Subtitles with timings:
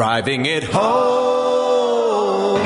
[0.00, 2.60] Driving it home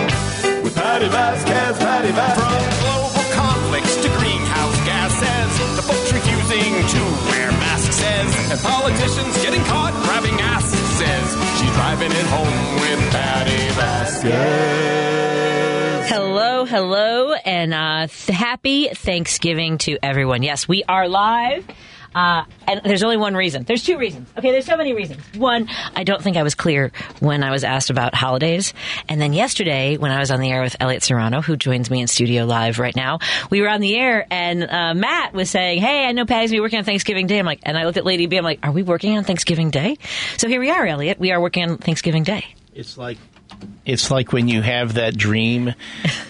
[0.62, 2.36] with Patty Vasquez, Patty Vasquez.
[2.36, 2.52] From
[2.84, 7.00] global conflicts to greenhouse gases, the folks refusing to
[7.30, 13.00] wear masks says, and politicians getting caught grabbing ass says, she's driving it home with
[13.10, 14.30] Patty Vasquez.
[16.10, 20.42] Hello, hello, and uh, th- happy Thanksgiving to everyone.
[20.42, 21.66] Yes, we are live.
[22.14, 23.64] Uh, and there's only one reason.
[23.64, 24.28] There's two reasons.
[24.38, 25.20] Okay, there's so many reasons.
[25.36, 28.72] One, I don't think I was clear when I was asked about holidays.
[29.08, 32.00] And then yesterday, when I was on the air with Elliot Serrano, who joins me
[32.00, 33.18] in studio live right now,
[33.50, 36.58] we were on the air and uh, Matt was saying, Hey, I know Patty's gonna
[36.58, 37.38] be working on Thanksgiving Day.
[37.38, 39.70] I'm like, and I looked at Lady B, I'm like, Are we working on Thanksgiving
[39.70, 39.98] Day?
[40.36, 41.18] So here we are, Elliot.
[41.18, 42.44] We are working on Thanksgiving Day.
[42.74, 43.18] It's like
[43.86, 45.74] it's like when you have that dream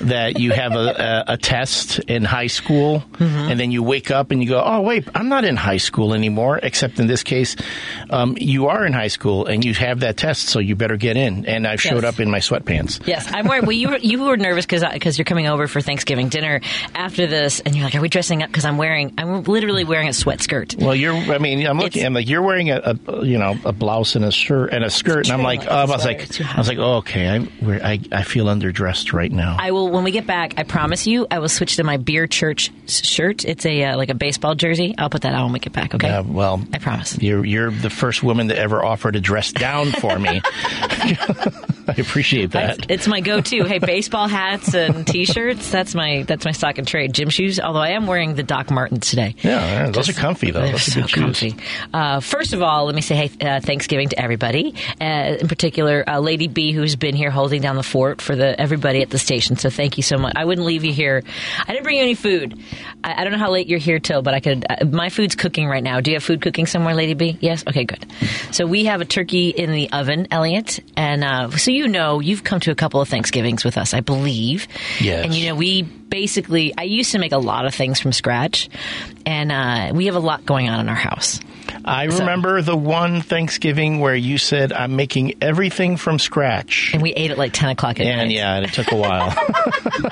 [0.01, 4.31] that you have a, a, a test in high school, and then you wake up
[4.33, 7.55] and you go, "Oh wait, I'm not in high school anymore." Except in this case,
[8.11, 11.17] um, you are in high school and you have that test, so you better get
[11.17, 11.47] in.
[11.47, 12.15] And I showed Yes.
[12.15, 13.07] up in my sweatpants.
[13.07, 13.63] Yes, I'm worried.
[13.63, 16.61] Well, you were, you were nervous because you're coming over for Thanksgiving dinner
[16.95, 20.09] after this, and you're like, "Are we dressing up?" Because I'm wearing, I'm literally wearing
[20.09, 20.75] a sweat skirt.
[20.77, 21.15] Well, you're.
[21.15, 22.01] I mean, I'm looking.
[22.01, 24.83] It's- I'm like, you're wearing a, a, you know, a blouse and a shirt and
[24.83, 26.57] a skirt, and I'm like, um, I was like, it's too hot.
[26.57, 29.57] I was like, oh, okay, I'm, we're, I, I feel underdressed right now.
[29.59, 30.55] I will when we get back.
[30.57, 33.45] I promise you, I will switch to my beer church shirt.
[33.45, 34.95] It's a uh, like a baseball jersey.
[34.99, 35.95] I'll put that on when we get back.
[35.95, 36.09] Okay.
[36.09, 37.19] Uh, well, I promise.
[37.19, 40.41] You're you're the first woman to ever offer to dress down for me.
[41.87, 42.91] I appreciate that.
[42.91, 43.65] It's my go-to.
[43.65, 45.71] hey, baseball hats and t-shirts.
[45.71, 47.13] That's my that's my stock and trade.
[47.13, 47.61] Gym shoes.
[47.61, 49.35] Although I am wearing the Doc Martens today.
[49.43, 50.71] Yeah, those are comfy though.
[50.71, 51.23] Those so are shoes.
[51.23, 51.57] comfy.
[51.93, 54.75] Uh, first of all, let me say hey, uh, Thanksgiving to everybody.
[55.01, 58.59] Uh, in particular, uh, Lady B, who's been here holding down the fort for the
[58.59, 59.57] everybody at the station.
[59.57, 60.33] So thank you so much.
[60.37, 61.23] I wouldn't leave you here.
[61.61, 62.59] I didn't bring you any food.
[63.05, 64.65] I, I don't know how late you're here till, but I could.
[64.67, 66.01] Uh, my food's cooking right now.
[66.01, 67.37] Do you have food cooking somewhere, Lady B?
[67.43, 67.63] Yes.
[67.69, 68.07] Okay, good.
[68.53, 72.43] So we have a turkey in the oven, Elliot, and uh, so you know you've
[72.43, 74.67] come to a couple of Thanksgivings with us, I believe.
[74.99, 75.27] Yes.
[75.27, 76.73] And you know we basically.
[76.79, 78.71] I used to make a lot of things from scratch,
[79.27, 81.39] and uh, we have a lot going on in our house.
[81.85, 86.93] I remember the one Thanksgiving where you said I'm making everything from scratch.
[86.95, 88.35] And we ate at like 10 o'clock at And night.
[88.37, 89.35] yeah, and it took a while.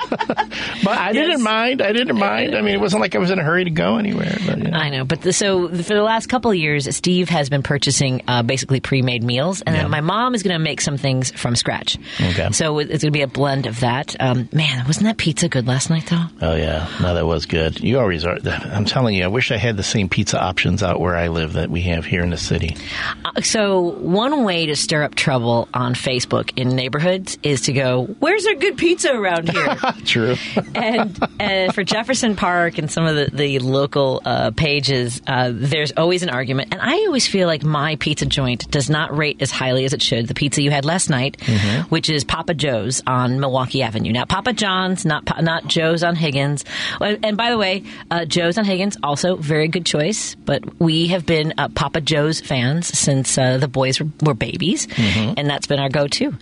[0.83, 1.13] but I Yes.
[1.27, 1.81] didn't mind.
[1.81, 2.55] I didn't mind.
[2.55, 4.35] I mean, it wasn't like I was in a hurry to go anywhere.
[4.45, 4.73] But.
[4.73, 8.21] I know, but the, so for the last couple of years, Steve has been purchasing
[8.27, 9.83] uh, basically pre-made meals, and Yeah.
[9.83, 11.97] then my mom is going to make some things from scratch.
[12.19, 12.49] Okay.
[12.51, 14.15] So it's going to be a blend of that.
[14.19, 16.23] Um, man, wasn't that pizza good last night, though?
[16.41, 17.79] Oh yeah, no, that was good.
[17.81, 18.37] You always are.
[18.45, 21.52] I'm telling you, I wish I had the same pizza options out where I live
[21.53, 22.75] that we have here in the city.
[23.25, 28.03] Uh, so one way to stir up trouble on Facebook in neighborhoods is to go,
[28.19, 29.75] "Where's there good pizza around here?"
[30.05, 30.35] True.
[30.75, 35.91] and uh, for Jefferson Park and some of the, the local uh, pages, uh, there's
[35.93, 36.69] always an argument.
[36.71, 40.01] And I always feel like my pizza joint does not rate as highly as it
[40.01, 40.27] should.
[40.27, 41.41] The pizza you had last night,
[41.89, 44.11] which is Papa Joe's on Milwaukee Avenue.
[44.11, 46.65] Now, Papa John's, not Pa- not Joe's on Higgins.
[46.99, 50.35] Uh, And by the way, uh, Joe's on Higgins, also very good choice.
[50.35, 54.87] But we have been uh, Papa Joe's fans since uh, the boys were, were babies,
[54.97, 56.33] and that's been our go-to.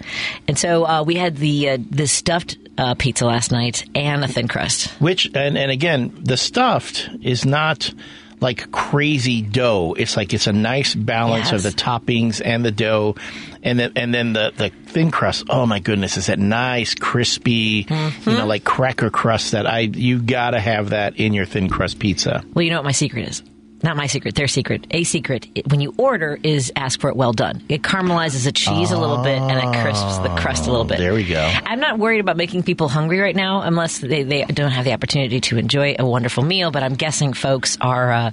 [0.48, 4.28] And so uh, we had the uh, the stuffed uh, pizza last night and a
[4.28, 4.90] thin crust.
[5.02, 7.94] Which and and again, the stuffed is not
[8.40, 9.96] like crazy dough.
[9.98, 13.16] It's like it's a nice balance of the toppings and the dough,
[13.62, 15.46] and then and then the the thin crust.
[15.50, 18.30] Oh my goodness, is that nice crispy, Mm-hmm.
[18.30, 22.00] you know, like cracker crust that I you gotta have that in your thin crust
[22.00, 22.44] pizza.
[22.56, 23.44] Well, you know what my secret is.
[23.84, 24.86] Not my secret, their secret.
[24.92, 27.64] A secret, when you order, is ask for it well done.
[27.70, 31.00] It caramelizes the cheese a little bit and it crisps the crust a little bit.
[31.00, 31.42] There we go.
[31.66, 34.94] I'm not worried about making people hungry right now unless they, they don't have the
[34.94, 38.32] opportunity to enjoy a wonderful meal, but I'm guessing folks are uh,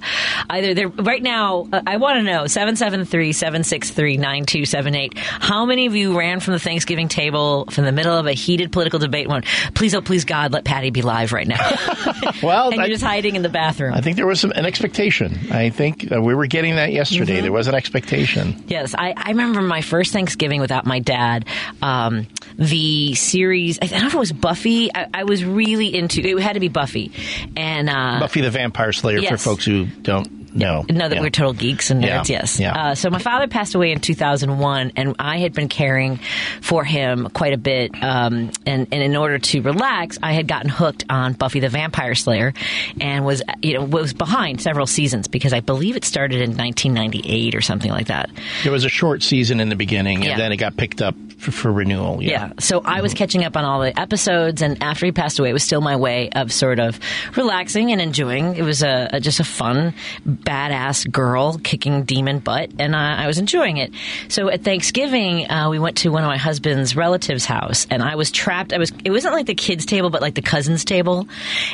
[0.49, 1.67] either they're right now.
[1.71, 5.17] Uh, I want to know 773 763 9278.
[5.17, 8.71] How many of you ran from the Thanksgiving table from the middle of a heated
[8.71, 11.57] political debate and went, please, oh, please, God, let Patty be live right now?
[12.43, 13.93] Well, and you're I- just hiding in the bathroom.
[13.93, 15.38] I think there was some, an expectation.
[15.51, 17.35] I think uh, we were getting that yesterday.
[17.35, 17.43] Mm-hmm.
[17.43, 18.63] There was an expectation.
[18.67, 21.45] Yes, I, I remember my first Thanksgiving without my dad.
[21.81, 22.27] Um,
[22.57, 24.93] the series, I don't know if it was Buffy.
[24.93, 26.21] I, I was really into.
[26.21, 27.11] It had to be Buffy,
[27.55, 30.85] and uh, Buffy the Vampire Slayer for folks who don't know.
[30.89, 31.21] know that Yeah.
[31.21, 32.29] we're total geeks and Yeah, nerds.
[32.29, 32.59] Yes.
[32.59, 32.73] yeah.
[32.91, 36.19] Uh, so my father passed away in 2001, and I had been caring
[36.61, 37.91] for him quite a bit.
[38.01, 42.15] Um, and, and in order to relax, I had gotten hooked on Buffy the Vampire
[42.15, 42.53] Slayer,
[43.01, 47.55] and was you know was behind several seasons because I believe it started in 1998
[47.55, 48.29] or something like that.
[48.63, 50.31] There was a short season in the beginning, Yeah.
[50.31, 52.21] and then it got picked up for, for renewal.
[52.21, 52.29] Yeah.
[52.29, 52.53] Yeah.
[52.59, 55.53] So I was catching up on all the episodes, and after he passed away, it
[55.53, 56.99] was still my way of sort of
[57.35, 58.55] relaxing and enjoying.
[58.55, 59.93] It was a, a just a fun,
[60.41, 63.91] badass girl kicking demon butt, and uh, I was enjoying it.
[64.27, 68.15] So at Thanksgiving, uh, we went to one of my husband's relatives' house, and I
[68.15, 68.73] was trapped.
[68.73, 68.91] I was.
[69.03, 71.27] It wasn't like the kids' table, but like the cousins' table,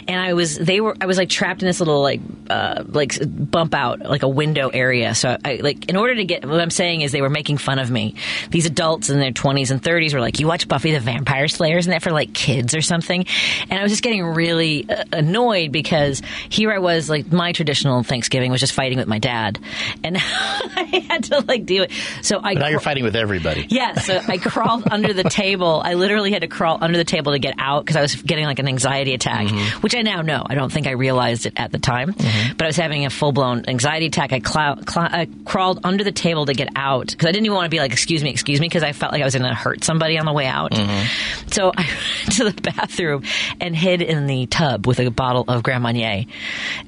[0.08, 0.58] and I was.
[0.58, 0.96] They were.
[1.00, 4.70] I was like trapped in this little like uh, like bump out, like a window
[4.70, 5.16] area.
[5.16, 6.46] So I like in order to get.
[6.46, 8.16] What I'm saying is they were making fun of me.
[8.50, 11.78] These adults in their 20s and 30s were like, "You watch Buffy the Vampire Slayer?
[11.78, 13.26] Isn't that for like kids or something?"
[13.70, 18.04] And I was just getting really uh, annoyed because here I was, like my traditional
[18.04, 19.60] Thanksgiving was just fighting with my dad,
[20.04, 21.92] and I had to like deal with.
[22.22, 23.68] So I But now you're fighting with everybody.
[23.70, 25.82] yeah, so I crawled under the table.
[25.84, 28.46] I literally had to crawl under the table to get out because I was getting
[28.46, 29.82] like an anxiety attack, Mm-hmm.
[29.82, 30.44] which I now know.
[30.46, 32.14] I don't think I realized it at the time,
[32.58, 34.32] but I was having a full blown anxiety attack.
[34.34, 37.56] I, clou- clou- I crawled under the table to get out because I didn't even
[37.56, 39.48] want to be like, "Excuse me, excuse me," because I felt like I was going
[39.48, 40.72] to hurt somebody on the way out.
[40.72, 41.50] Mm-hmm.
[41.52, 41.88] So I
[42.24, 43.24] went to the bathroom
[43.60, 46.26] and hid in the tub with a bottle of Grand Marnier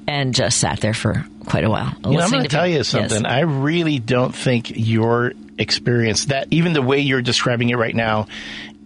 [0.06, 1.92] and just sat there for quite a while.
[2.04, 3.22] You know, I'm going to tell you something.
[3.22, 3.32] Yes.
[3.32, 8.28] I really don't think your experience, that even the way you're describing it right now,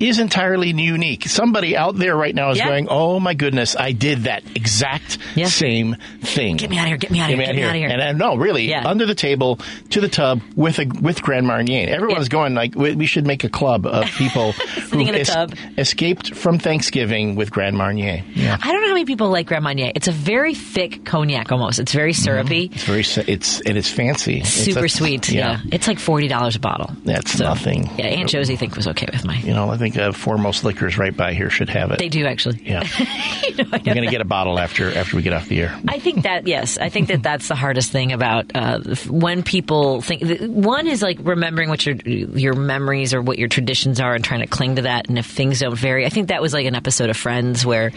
[0.00, 1.28] is entirely unique.
[1.28, 2.68] Somebody out there right now is Yeah.
[2.68, 5.46] going, "Oh my goodness, I did that exact Yeah.
[5.46, 6.96] same thing." Get me out of here!
[6.96, 7.46] Get me out of here!
[7.46, 7.88] Get me out of here!
[7.88, 8.82] And uh, no, really, Yeah.
[8.86, 9.60] under the table
[9.90, 11.88] to the tub with a with Grand Marnier.
[11.94, 12.30] Everyone's Yeah.
[12.32, 14.52] going like, we, we should make a club of people
[14.90, 15.54] who tub.
[15.78, 18.24] escaped from Thanksgiving with Grand Marnier.
[18.34, 18.56] Yeah.
[18.60, 19.92] I don't know how many people like Grand Marnier.
[19.94, 21.78] It's a very thick cognac almost.
[21.78, 22.70] It's very syrupy.
[22.74, 24.40] It's very, it's and it's fancy.
[24.40, 25.28] It's Super a- sweet.
[25.30, 25.60] Yeah.
[25.70, 26.90] It's like forty dollars a bottle.
[27.04, 27.88] That's nothing.
[27.98, 29.36] Yeah, Aunt Josie think was okay with my.
[29.36, 31.98] You know, I think uh, Foremost Liquors right by here should have it.
[31.98, 32.60] They do actually.
[32.64, 32.82] Yeah,
[33.48, 34.10] You know, I know we're gonna that.
[34.10, 35.78] get a bottle after after we get off the air.
[35.88, 40.00] I think that yes, I think that that's the hardest thing about uh, when people
[40.00, 40.40] think.
[40.40, 44.40] One is like remembering what your your memories or what your traditions are and trying
[44.40, 45.08] to cling to that.
[45.08, 47.92] And if things don't vary, I think that was like an episode of Friends where,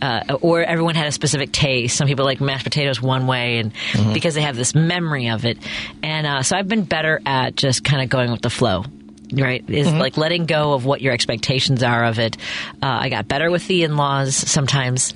[0.00, 1.96] uh, or everyone had a specific taste.
[1.96, 3.72] Some people like mashed potatoes one way, and
[4.12, 5.58] because they have this memory of it.
[6.02, 8.84] And uh, so I've been better at just kind of going with the flow.
[9.32, 12.36] Right, is like letting go of what your expectations are of it.
[12.82, 15.14] Uh, I got better with the in-laws sometimes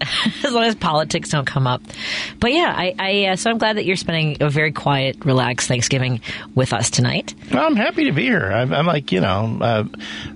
[0.44, 1.82] as long as politics don't come up.
[2.40, 5.68] But yeah, I, I uh, so I'm glad that you're spending a very quiet, relaxed
[5.68, 6.20] Thanksgiving
[6.54, 7.34] with us tonight.
[7.52, 8.50] Well, I'm happy to be here.
[8.52, 9.84] I'm, I'm like, you know, uh,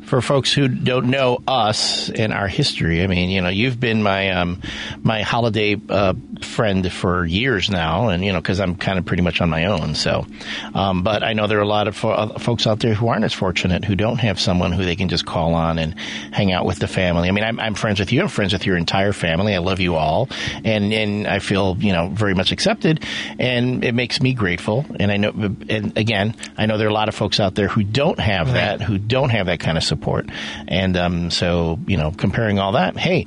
[0.06, 4.02] for folks who don't know us and our history, I mean, you know, you've been
[4.02, 4.60] my um,
[5.02, 9.22] my holiday uh, friend for years now, and you know, because I'm kind of pretty
[9.22, 9.94] much on my own.
[9.94, 10.26] So,
[10.74, 13.08] um, but I know there are a lot of fo- uh, folks out there who
[13.08, 15.98] aren't as fortunate, who don't have someone who they can just call on and
[16.32, 17.28] hang out with the family.
[17.28, 18.22] I mean, I'm, I'm friends with you.
[18.22, 19.49] I'm friends with your entire family.
[19.54, 20.28] I love you all,
[20.64, 23.04] and and I feel you know very much accepted,
[23.38, 24.84] and it makes me grateful.
[24.98, 25.30] And I know,
[25.68, 28.52] and again, I know there are a lot of folks out there who don't have
[28.52, 30.28] that, who don't have that kind of support,
[30.68, 33.26] and um, so you know, comparing all that, hey.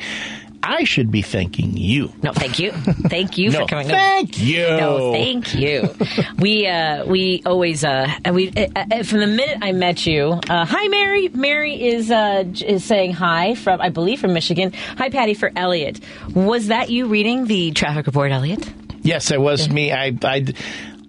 [0.65, 2.13] I should be thanking you.
[2.23, 3.87] No, thank you, thank you No, for coming.
[3.89, 4.65] thank you.
[4.65, 5.93] No, thank you.
[6.39, 10.39] we uh, we always uh, and we uh, uh, from the minute I met you.
[10.49, 11.27] Uh, hi, Mary.
[11.29, 14.71] Mary is uh, is saying hi from I believe from Michigan.
[14.97, 15.99] Hi, Patty for Elliot.
[16.33, 18.67] Was that you reading the traffic report, Elliot?
[19.01, 19.91] Yes, it was me.
[19.91, 20.45] I, I,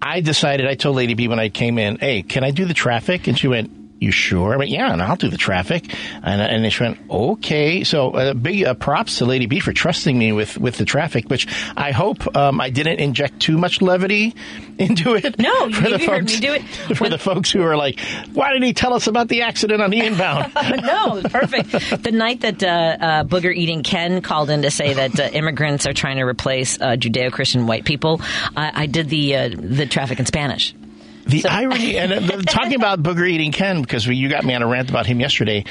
[0.03, 2.75] I decided, I told Lady B when I came in, hey, can I do the
[2.75, 3.29] traffic?
[3.29, 3.71] And she went,
[4.01, 4.53] you sure?
[4.53, 5.95] I went, yeah, and I'll do the traffic.
[6.23, 7.85] And, and she went, okay.
[7.85, 11.29] So uh, big uh, props to Lady B for trusting me with, with the traffic,
[11.31, 11.47] which
[11.77, 14.35] I hope um, I didn't inject too much levity
[14.79, 15.39] into it.
[15.39, 16.63] No, you- for the folks, me do it.
[16.97, 17.99] For When- the folks who are like,
[18.35, 20.53] why didn't he tell us about the accident on the inbound?
[20.55, 22.03] no, perfect.
[22.03, 25.87] The night that uh, uh, Booger Eating Ken called in to say that uh, immigrants
[25.87, 28.21] are trying to replace uh, Judeo-Christian white people,
[28.57, 30.75] I, I did the uh, the traffic in Spanish.
[31.27, 34.63] The irony, and uh, talking about booger eating Ken, because we, you got me on
[34.63, 35.65] a rant about him yesterday.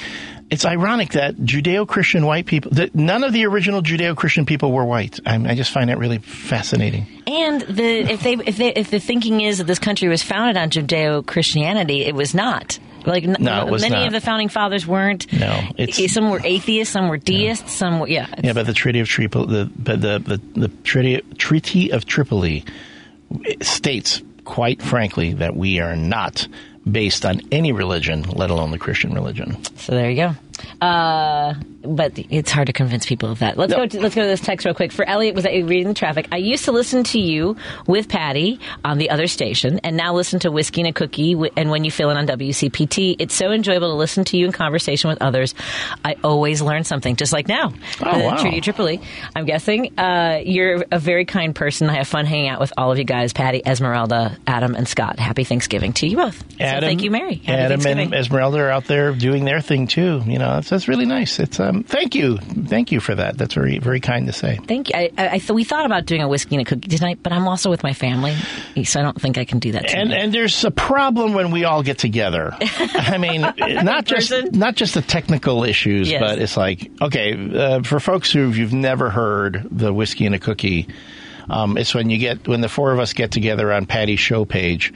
[0.50, 5.20] It's ironic that Judeo-Christian white people, that none of the original Judeo-Christian people were white.
[5.26, 7.08] I, I just find that really fascinating.
[7.28, 10.58] And the if they if they if the thinking is that this country was founded
[10.58, 12.78] on Judeo-Christianity, it was not.
[13.06, 14.08] Like No, it was many not.
[14.08, 15.32] of the founding fathers weren't.
[15.34, 18.28] No, it's- some were atheists, some were deists, some were yeah.
[18.44, 22.64] Yeah, but the Treaty of Tripoli, the but the the, the Treaty, Treaty of Tripoli
[23.62, 26.48] states, quite frankly, that we are not
[26.90, 29.58] based on any religion, let alone the Christian religion.
[29.78, 30.36] So there you go.
[30.82, 33.58] Uh, but it's hard to convince people of that.
[33.58, 33.86] Let's go.
[33.86, 34.92] To, let's go to this text real quick.
[34.92, 36.28] For Elliot, was I reading the traffic.
[36.32, 37.58] I used to listen to you
[37.88, 41.36] with Patty on the other station, and now listen to Whiskey and a Cookie.
[41.58, 44.52] And when you fill in on WCPT, it's so enjoyable to listen to you in
[44.52, 45.56] conversation with others.
[46.06, 47.74] I always learn something, just like now.
[48.02, 48.38] Oh, wow.
[48.38, 49.02] Trudy Tripoli.
[49.36, 51.90] I'm guessing uh, you're a very kind person.
[51.90, 55.20] I have fun hanging out with all of you guys, Patty, Esmeralda, Adam, and Scott.
[55.20, 56.38] Happy Thanksgiving to you both.
[56.40, 57.36] So thank you, Mary.
[57.36, 60.22] Happy Adam and Esmeralda are out there doing their thing too.
[60.26, 61.40] You know, that's, that's really nice.
[61.40, 63.38] It's um, thank you, thank you for that.
[63.38, 64.60] That's very very kind to say.
[64.68, 64.96] Thank you.
[64.96, 67.48] I, I, I we thought about doing a whiskey and a cookie tonight, but I'm
[67.48, 68.36] also with my family,
[68.84, 69.86] so I don't think I can do that.
[69.94, 70.22] And tonight.
[70.24, 72.56] and there's a problem when we all get together.
[72.62, 76.22] I mean, not just not just the technical issues, Yes.
[76.22, 80.40] but it's like okay, uh, for folks who you've never heard the whiskey and a
[80.40, 80.88] cookie,
[81.50, 84.46] um, it's when you get when the four of us get together on Patty's show
[84.46, 84.94] page.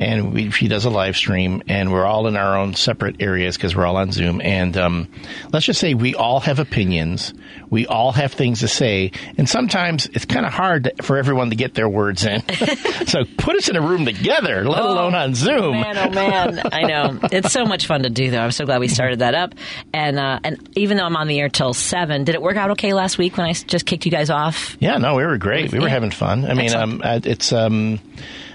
[0.00, 3.58] And we, she does a live stream, and we're all in our own separate areas
[3.58, 4.40] because we're all on Zoom.
[4.40, 5.08] And um,
[5.52, 7.34] let's just say we all have opinions,
[7.68, 11.56] we all have things to say, and sometimes it's kind of hard for everyone to
[11.56, 12.40] get their words in.
[13.06, 15.72] so put us in a room together, let alone on Zoom.
[15.82, 18.30] Man, oh man, I know it's so much fun to do.
[18.30, 19.54] Though I'm so glad we started that up.
[19.92, 22.70] And uh, and even though I'm on the air till seven, did it work out
[22.70, 24.78] okay last week when I just kicked you guys off?
[24.80, 25.70] Yeah, no, we were great.
[25.72, 25.92] We were Yeah.
[25.92, 26.46] having fun.
[26.46, 28.00] I mean, um, it's um,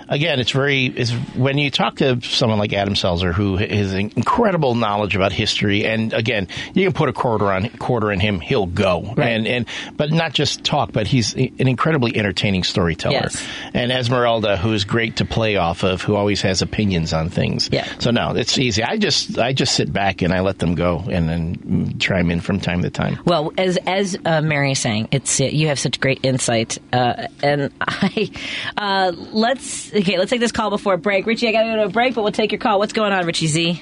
[0.08, 4.76] again, it's very is when you talk to someone like Adam Selzer, who has incredible
[4.76, 8.66] knowledge about history, and again, you can put a quarter on quarter in him, he'll
[8.66, 9.14] go.
[9.16, 9.30] Right.
[9.30, 13.16] And and but not just talk, but he's an incredibly entertaining storyteller.
[13.16, 13.46] Yes.
[13.74, 17.70] And Esmeralda, who is great to play off of, who always has opinions on things.
[17.72, 17.88] Yeah.
[18.00, 18.84] So no, it's easy.
[18.84, 22.42] I just I just sit back and I let them go, and then chime in
[22.42, 23.20] from time to time.
[23.26, 27.72] Well, as as uh, Mary is saying, it's you have such great insight, uh, and
[27.82, 28.30] I
[28.78, 30.18] uh, let's okay.
[30.18, 31.26] Let's take this call before a break.
[31.26, 32.80] Richie, I got to go to a break, but we'll take your call.
[32.80, 33.82] What's going on, Richie Z?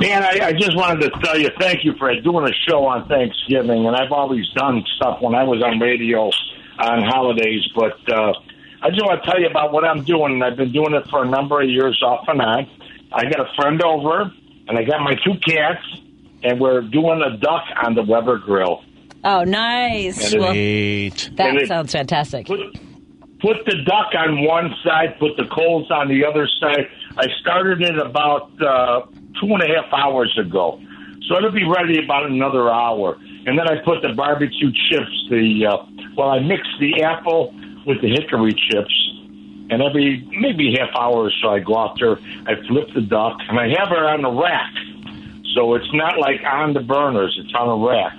[0.00, 3.08] Man, I, I just wanted to tell you thank you for doing a show on
[3.08, 6.30] Thanksgiving, and I've always done stuff when I was on radio
[6.78, 8.32] on holidays, but uh,
[8.80, 11.08] I just want to tell you about what I'm doing, and I've been doing it
[11.10, 12.70] for a number of years off and on.
[13.12, 14.30] I got a friend over,
[14.68, 15.84] and I got my two cats,
[16.44, 18.84] and we're doing a duck on the Weber grill.
[19.24, 20.32] Oh, nice.
[20.32, 22.46] And Well, that it- sounds fantastic.
[22.46, 22.60] Put,
[23.40, 26.88] put the duck on one side, put the coals on the other side.
[27.16, 29.06] I started it about uh,
[29.40, 30.80] two and a half hours ago,
[31.26, 33.16] so it'll be ready about another hour.
[33.46, 35.26] And then I put the barbecue chips.
[35.30, 37.54] The uh, well, I mix the apple
[37.86, 38.94] with the hickory chips,
[39.70, 43.38] and every maybe half hour or so, I go out there, I flip the duck,
[43.48, 44.72] and I have her on the rack,
[45.54, 48.16] so it's not like on the burners; it's on a rack,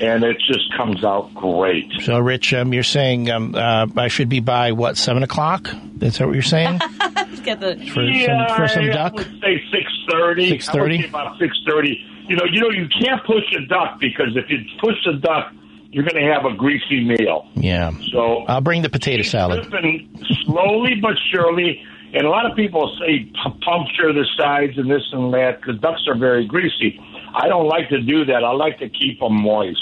[0.00, 1.90] and it just comes out great.
[2.02, 5.68] So, Rich, um, you're saying um, uh, I should be by what seven o'clock?
[6.00, 6.80] Is that what you're saying
[7.48, 10.58] get the for some for some I would say six thirty.
[10.58, 11.08] 6:30?
[11.08, 12.04] About six thirty.
[12.28, 15.52] You know, you know, you can't push a duck because if you push a duck,
[15.90, 17.48] you're going to have a greasy meal.
[17.54, 17.92] Yeah.
[18.12, 19.66] So I'll bring the potato salad.
[19.66, 20.08] Flipping
[20.44, 21.82] slowly but surely.
[22.12, 23.30] And a lot of people say
[23.64, 26.98] puncture the sides and this and that because ducks are very greasy.
[27.34, 28.44] I don't like to do that.
[28.44, 29.80] I like to keep them moist.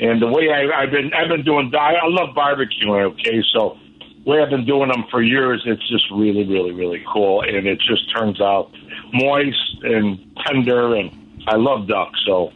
[0.00, 3.12] And the way I, I've been, I've been doing, I I love barbecuing.
[3.12, 3.76] Okay, so
[4.24, 7.66] the way I've been doing them for years, it's just really, really, really cool, and
[7.66, 8.70] it just turns out
[9.12, 11.10] moist and tender, and
[11.48, 12.12] I love duck.
[12.26, 12.52] So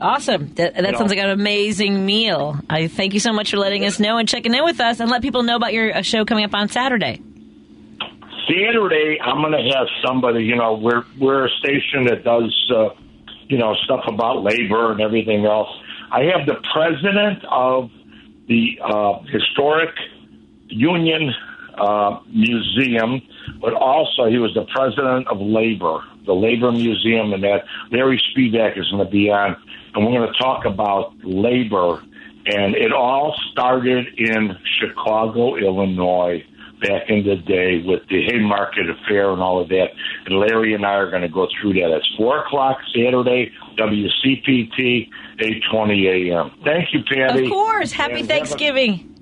[0.00, 0.52] Awesome.
[0.54, 0.98] That, that know.
[0.98, 2.58] sounds like an amazing meal.
[2.68, 5.10] I thank you so much for letting us know and checking in with us and
[5.10, 7.22] let people know about your uh, show coming up on Saturday.
[8.46, 10.44] Saturday, I'm going to have somebody.
[10.44, 12.90] You know, we're we're a station that does, uh,
[13.48, 15.68] you know, stuff about labor and everything else.
[16.10, 17.90] I have the president of
[18.48, 19.90] the uh, historic
[20.68, 21.32] Union
[21.78, 23.22] uh, Museum,
[23.60, 28.78] but also he was the president of labor, the Labor Museum, and that Larry Spivack
[28.78, 29.56] is going to be on,
[29.94, 32.02] and we're going to talk about labor.
[32.46, 36.44] And it all started in Chicago, Illinois,
[36.80, 39.88] back in the day with the Haymarket Affair and all of that.
[40.26, 41.90] And Larry and I are going to go through that.
[41.96, 45.08] It's four o'clock Saturday, WCPT,
[45.40, 46.50] eight twenty a.m.
[46.64, 47.44] Thank you, Patty.
[47.44, 47.92] Of course.
[47.92, 49.12] Happy And have a- Thanksgiving.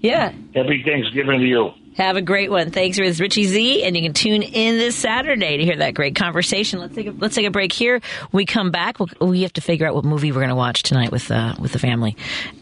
[0.00, 0.32] Yeah.
[0.54, 1.70] Happy Thanksgiving to you.
[1.96, 2.70] Have a great one.
[2.70, 6.16] Thanks, it's Richie Z, and you can tune in this Saturday to hear that great
[6.16, 6.80] conversation.
[6.80, 8.00] Let's take a, let's take a break here.
[8.32, 8.98] We come back.
[8.98, 11.54] We'll, we have to figure out what movie we're going to watch tonight with uh,
[11.60, 12.16] with the family.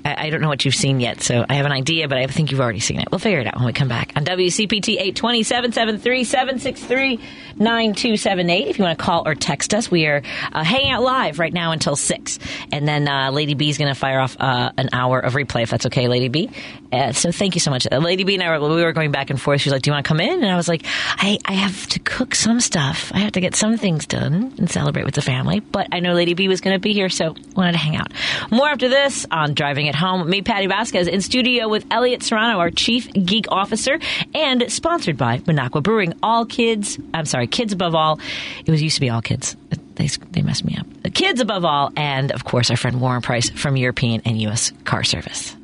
[0.04, 2.26] I, I don't know what you've seen yet, so I have an idea, but I
[2.26, 3.08] think you've already seen it.
[3.10, 7.16] We'll figure it out when we come back on WCPT 820 773 763
[7.56, 8.68] 9278.
[8.68, 10.22] If you want to call or text us, we are
[10.52, 12.38] uh, hanging out live right now until 6.
[12.70, 15.62] And then uh, Lady B is going to fire off uh, an hour of replay,
[15.62, 16.50] if that's okay, Lady B.
[16.92, 17.86] Uh, so thank you so much.
[17.90, 19.60] Uh, Lady B and I were, we were going back and forth.
[19.62, 20.84] She was like, "Do you want to come in?" And I was like,
[21.16, 23.10] "I I have to cook some stuff.
[23.14, 26.12] I have to get some things done and celebrate with the family." But I know
[26.12, 28.12] Lady B was going to be here, so wanted to hang out.
[28.50, 30.28] More after this on driving it home.
[30.28, 33.98] Me, Patty Vasquez, in studio with Elliot Serrano, our chief geek officer,
[34.34, 36.14] and sponsored by Minocqua Brewing.
[36.22, 38.20] All kids, I'm sorry, kids above all.
[38.64, 39.56] It was used to be all kids.
[39.94, 40.86] They they messed me up.
[41.02, 44.72] The kids above all, and of course our friend Warren Price from European and U.S.
[44.84, 45.56] Car Service.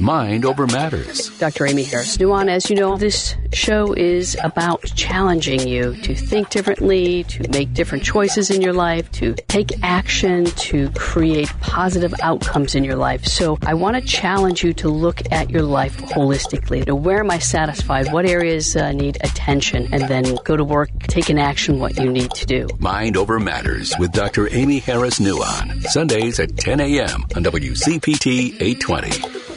[0.00, 1.36] Mind over matters.
[1.38, 1.66] Dr.
[1.66, 2.48] Amy Harris Nuan.
[2.48, 8.04] As you know, this show is about challenging you to think differently, to make different
[8.04, 13.24] choices in your life, to take action, to create positive outcomes in your life.
[13.24, 16.84] So I want to challenge you to look at your life holistically.
[16.86, 18.12] To where am I satisfied?
[18.12, 19.88] What areas uh, need attention?
[19.92, 22.68] And then go to work, take an action what you need to do.
[22.78, 24.52] Mind over matters with Dr.
[24.52, 25.82] Amy Harris Nuan.
[25.82, 27.22] Sundays at 10 a.m.
[27.34, 29.47] on WCPT 820.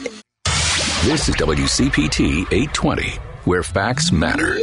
[1.04, 4.54] This is WCPT 820, where facts matter.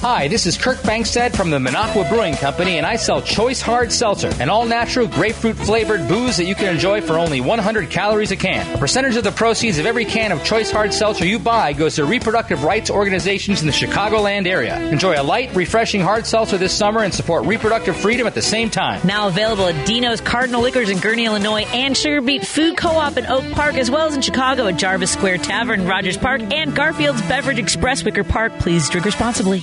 [0.00, 3.92] Hi, this is Kirk Bangstad from the Minocqua Brewing Company, and I sell Choice Hard
[3.92, 8.30] Seltzer, an all natural grapefruit flavored booze that you can enjoy for only 100 calories
[8.30, 8.74] a can.
[8.74, 11.96] A percentage of the proceeds of every can of Choice Hard Seltzer you buy goes
[11.96, 14.80] to reproductive rights organizations in the Chicagoland area.
[14.88, 18.70] Enjoy a light, refreshing hard seltzer this summer and support reproductive freedom at the same
[18.70, 19.06] time.
[19.06, 23.26] Now available at Dino's Cardinal Liquors in Gurnee, Illinois, and Sugar Beet Food Co-op in
[23.26, 27.20] Oak Park, as well as in Chicago at Jarvis Square Tavern, Rogers Park, and Garfield's
[27.20, 28.58] Beverage Express, Wicker Park.
[28.60, 29.62] Please drink responsibly.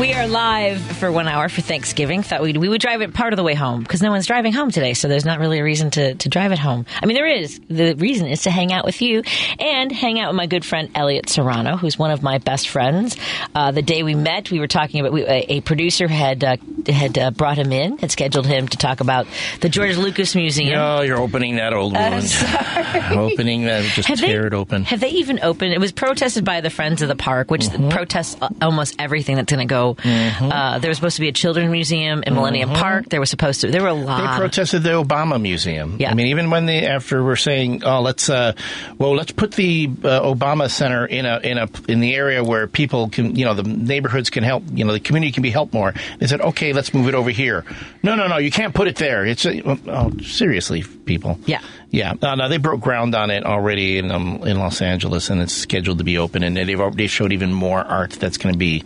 [0.00, 2.22] We are live for one hour for Thanksgiving.
[2.22, 4.54] Thought we'd, we would drive it part of the way home because no one's driving
[4.54, 6.86] home today, so there's not really a reason to, to drive it home.
[7.02, 7.60] I mean, there is.
[7.68, 9.22] The reason is to hang out with you
[9.58, 13.14] and hang out with my good friend Elliot Serrano, who's one of my best friends.
[13.54, 16.56] Uh, the day we met, we were talking about we, a, a producer had uh,
[16.88, 19.26] had uh, brought him in, had scheduled him to talk about
[19.60, 20.80] the George Lucas Museum.
[20.80, 22.02] Oh, you're opening that old one.
[22.02, 22.24] I'm wound.
[22.26, 23.16] sorry.
[23.32, 24.84] opening that, just Have tear they, it open.
[24.84, 25.74] Have they even opened?
[25.74, 27.90] It was protested by the Friends of the Park, which Mm-hmm.
[27.90, 29.89] protests uh, almost everything that's going to go.
[29.98, 33.08] Uh, there was supposed to be a children's museum in Millennium Park.
[33.08, 33.70] There was supposed to.
[33.70, 34.32] There were a Mm-hmm.
[34.32, 35.96] They protested the Obama Museum.
[35.98, 36.10] Yeah.
[36.10, 38.52] I mean, even when they after we're saying, "Oh, let's uh,
[38.98, 42.66] well, let's put the uh, Obama Center in a in a in the area where
[42.66, 45.72] people can, you know, the neighborhoods can help, you know, the community can be helped
[45.72, 47.64] more." They said, "Okay, let's move it over here."
[48.02, 49.24] No, no, no, you can't put it there.
[49.26, 51.38] It's uh, oh, seriously, people.
[51.46, 51.60] Yeah.
[51.90, 55.42] Yeah, uh, no, they broke ground on it already in um, in Los Angeles, and
[55.42, 56.44] it's scheduled to be open.
[56.44, 58.84] And they've already showed even more art that's going to be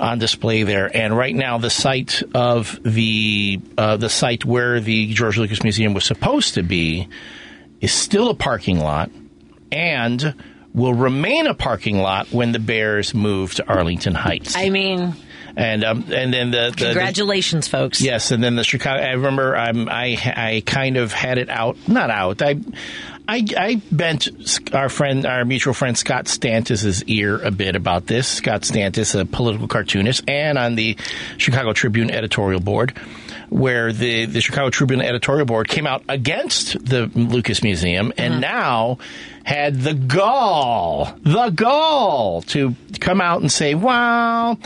[0.00, 0.94] on display there.
[0.94, 5.94] And right now, the site of the uh, the site where the George Lucas Museum
[5.94, 7.08] was supposed to be
[7.80, 9.10] is still a parking lot,
[9.70, 10.34] and
[10.74, 14.56] will remain a parking lot when the Bears move to Arlington Heights.
[14.56, 15.14] I mean,
[15.56, 18.00] and um, and then the, the, the congratulations, folks.
[18.00, 19.02] Yes, and then the Chicago.
[19.02, 22.42] I remember I'm, I I kind of had it out, not out.
[22.42, 22.58] I
[23.26, 24.28] I, I bent
[24.74, 28.28] our friend, our mutual friend Scott Stantis's ear a bit about this.
[28.28, 30.96] Scott Stantis, a political cartoonist, and on the
[31.38, 32.98] Chicago Tribune editorial board.
[33.50, 38.98] Where the, the Chicago Tribune editorial board came out against the Lucas Museum and now
[39.44, 44.58] had the gall, the gall to come out and say, wow,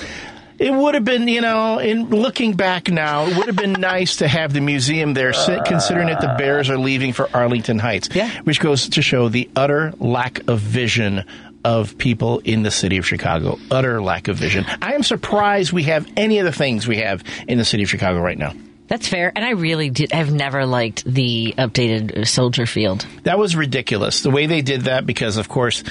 [0.58, 4.16] it would have been, you know, in looking back now, it would have been nice
[4.16, 8.08] to have the museum there, si- considering that the Bears are leaving for Arlington Heights.
[8.14, 8.30] Yeah.
[8.42, 11.24] Which goes to show the utter lack of vision
[11.64, 13.58] of people in the city of Chicago.
[13.70, 14.64] Utter lack of vision.
[14.80, 17.90] I am surprised we have any of the things we have in the city of
[17.90, 18.54] Chicago right now.
[18.86, 19.30] That's fair.
[19.36, 20.14] And I really did.
[20.14, 23.06] I've never liked the updated uh, Soldier Field.
[23.24, 24.22] That was ridiculous.
[24.22, 25.84] The way they did that, because of course,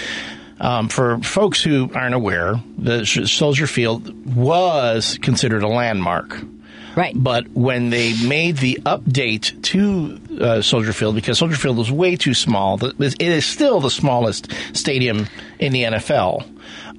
[0.59, 6.37] um, for folks who aren't aware, the Soldier Field was considered a landmark.
[6.95, 7.13] Right.
[7.15, 12.15] But when they made the update to uh, Soldier Field, because Soldier Field was way
[12.15, 15.27] too small, it is still the smallest stadium
[15.59, 16.43] in the NFL.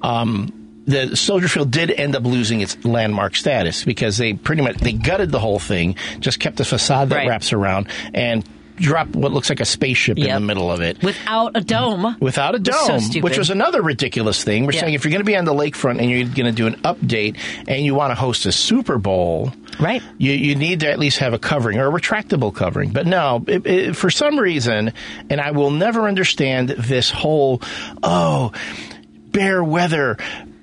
[0.01, 0.53] Um,
[0.87, 4.93] the Soldier Field did end up losing its landmark status because they pretty much they
[4.93, 7.27] gutted the whole thing, just kept the facade that Right.
[7.27, 8.43] wraps around, and
[8.79, 12.15] dropped what looks like a spaceship in the middle of it Without a dome.
[12.19, 13.23] without a So dome, stupid.
[13.23, 14.65] which was another ridiculous thing.
[14.65, 14.81] We're Yeah.
[14.81, 16.75] saying if you're going to be on the lakefront and you're going to do an
[16.81, 17.37] update
[17.67, 20.01] and you want to host a Super Bowl, Right.
[20.17, 22.89] You, you need to at least have a covering or a retractable covering.
[22.91, 24.91] But no, it, it, for some reason,
[25.29, 27.61] and I will never understand this whole
[28.03, 28.51] oh,
[29.31, 30.17] bear weather.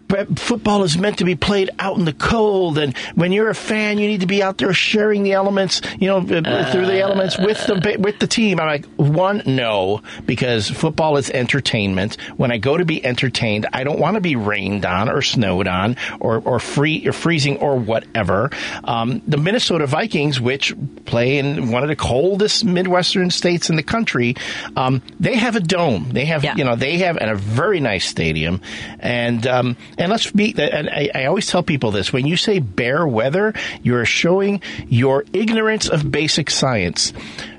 [0.09, 3.55] But football is meant to be played out in the cold, and when you're a
[3.55, 7.01] fan, you need to be out there sharing the elements, you know, uh, through the
[7.01, 8.61] elements with the with the team.
[8.61, 12.17] I'm like, one, no, because football is entertainment.
[12.37, 15.67] When I go to be entertained, I don't want to be rained on or snowed
[15.67, 18.51] on or or free or freezing or whatever.
[18.85, 23.83] Um, the Minnesota Vikings, which play in one of the coldest Midwestern states in the
[23.83, 24.37] country,
[24.77, 26.11] um, they have a dome.
[26.13, 26.55] They have, Yeah.
[26.57, 28.61] you know, they have and a very nice stadium,
[29.01, 30.55] and um, and let's be.
[30.59, 34.63] And I, I always tell people this: when you say bear weather, you are showing
[34.89, 37.13] your ignorance of basic science.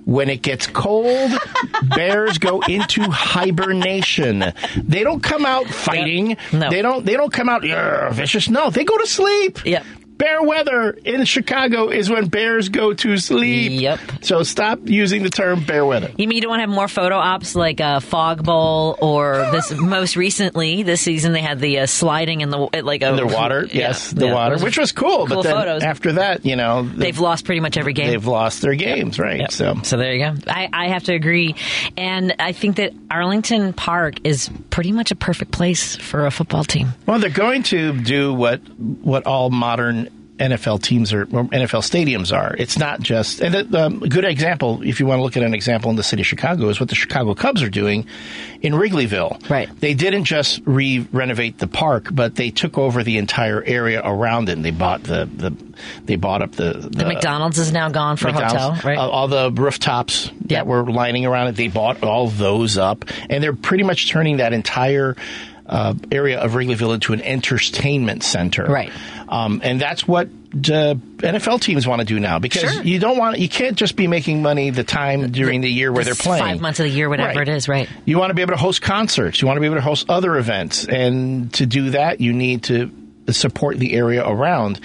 [0.06, 1.32] When it gets cold,
[1.84, 4.54] bears go into hibernation.
[4.78, 6.38] They don't come out fighting.
[6.54, 6.69] No.
[6.69, 7.06] They don't.
[7.06, 7.63] They don't come out
[8.13, 8.50] vicious.
[8.50, 9.65] No, they go to sleep.
[9.65, 9.86] Yep.
[10.17, 13.80] Bear weather in Chicago is when bears go to sleep.
[13.82, 13.99] Yep.
[14.21, 16.12] So stop using the term bear weather.
[16.17, 19.47] You mean you don't want to have more photo ops like a fog bowl or
[19.51, 23.15] this most recently this season they had the uh, sliding in the like a In
[23.15, 25.27] the water, Yeah, yes, the yeah, water, which was cool.
[25.27, 25.84] cool but then photos.
[25.84, 28.08] after that, you know, the- they've lost pretty much every game.
[28.10, 29.39] they've lost their games, right?
[29.41, 29.51] Yep.
[29.51, 30.36] So So there you go.
[30.47, 31.56] I, I have to agree.
[31.95, 36.63] And I think that Arlington Park is pretty much a perfect place for a football
[36.63, 36.89] team.
[37.06, 40.06] Well, they're going to do what what all modern
[40.39, 42.56] NFL teams are, or NFL stadiums are.
[42.58, 45.43] It's not just, and a um, a good example, if you want to look at
[45.43, 48.06] an example in the city of Chicago, is what the Chicago Cubs are doing
[48.62, 49.50] in Wrigleyville.
[49.50, 49.69] Right.
[49.80, 54.50] They didn't just re renovate the park, but they took over the entire area around
[54.50, 54.54] it.
[54.54, 55.56] And they bought the, the
[56.06, 58.97] they bought up the The McDonald's is now gone for a hotel, right?
[58.97, 60.50] uh, all the rooftops Yep.
[60.50, 64.38] that were lining around it, they bought all those up, and they're pretty much turning
[64.38, 65.15] that entire
[65.67, 68.65] uh, area of Wrigleyville into an entertainment center.
[68.65, 68.91] Right.
[69.27, 72.84] Um, and that's what uh, NFL teams want to do now because Sure.
[72.84, 76.06] you don't want you can't just be making money the time during the, year where
[76.06, 77.47] they're playing Five months of the year, whatever Right.
[77.47, 77.89] it is, right?
[78.06, 79.41] you want to be able to host concerts.
[79.41, 80.86] You want to be able to host other events.
[80.86, 82.89] And to do that, you need to
[83.29, 84.79] support the area around.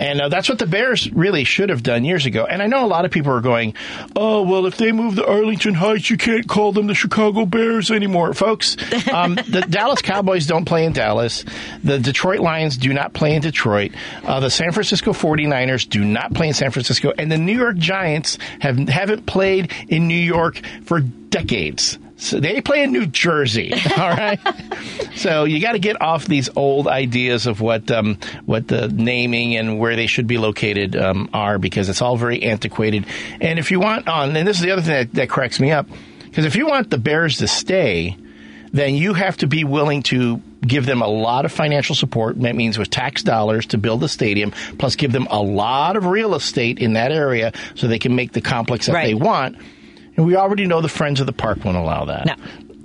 [0.00, 2.46] And uh, that's what the Bears really should have done years ago.
[2.46, 3.74] And I know a lot of people are going,
[4.16, 7.90] oh, well, if they move to Arlington Heights, you can't call them the Chicago Bears
[7.90, 8.32] anymore.
[8.32, 8.78] Folks,
[9.12, 11.44] um, the Dallas Cowboys don't play in Dallas.
[11.84, 13.92] The Detroit Lions do not play in Detroit.
[14.24, 17.12] Uh, the San Francisco 49ers do not play in San Francisco.
[17.18, 21.98] And the New York Giants have, haven't played in New York for decades.
[22.20, 24.38] So they play in New Jersey, all right.
[25.16, 29.56] so you got to get off these old ideas of what um, what the naming
[29.56, 33.06] and where they should be located um, are because it's all very antiquated.
[33.40, 35.70] And if you want on, and this is the other thing that, that cracks me
[35.72, 35.86] up,
[36.24, 38.16] because if you want the Bears to stay,
[38.72, 42.38] then you have to be willing to give them a lot of financial support.
[42.42, 46.04] That means with tax dollars to build the stadium, plus give them a lot of
[46.04, 49.06] real estate in that area so they can make the complex that Right.
[49.06, 49.56] they want.
[50.20, 52.26] And we already know the Friends of the Park won't allow that.
[52.26, 52.34] No.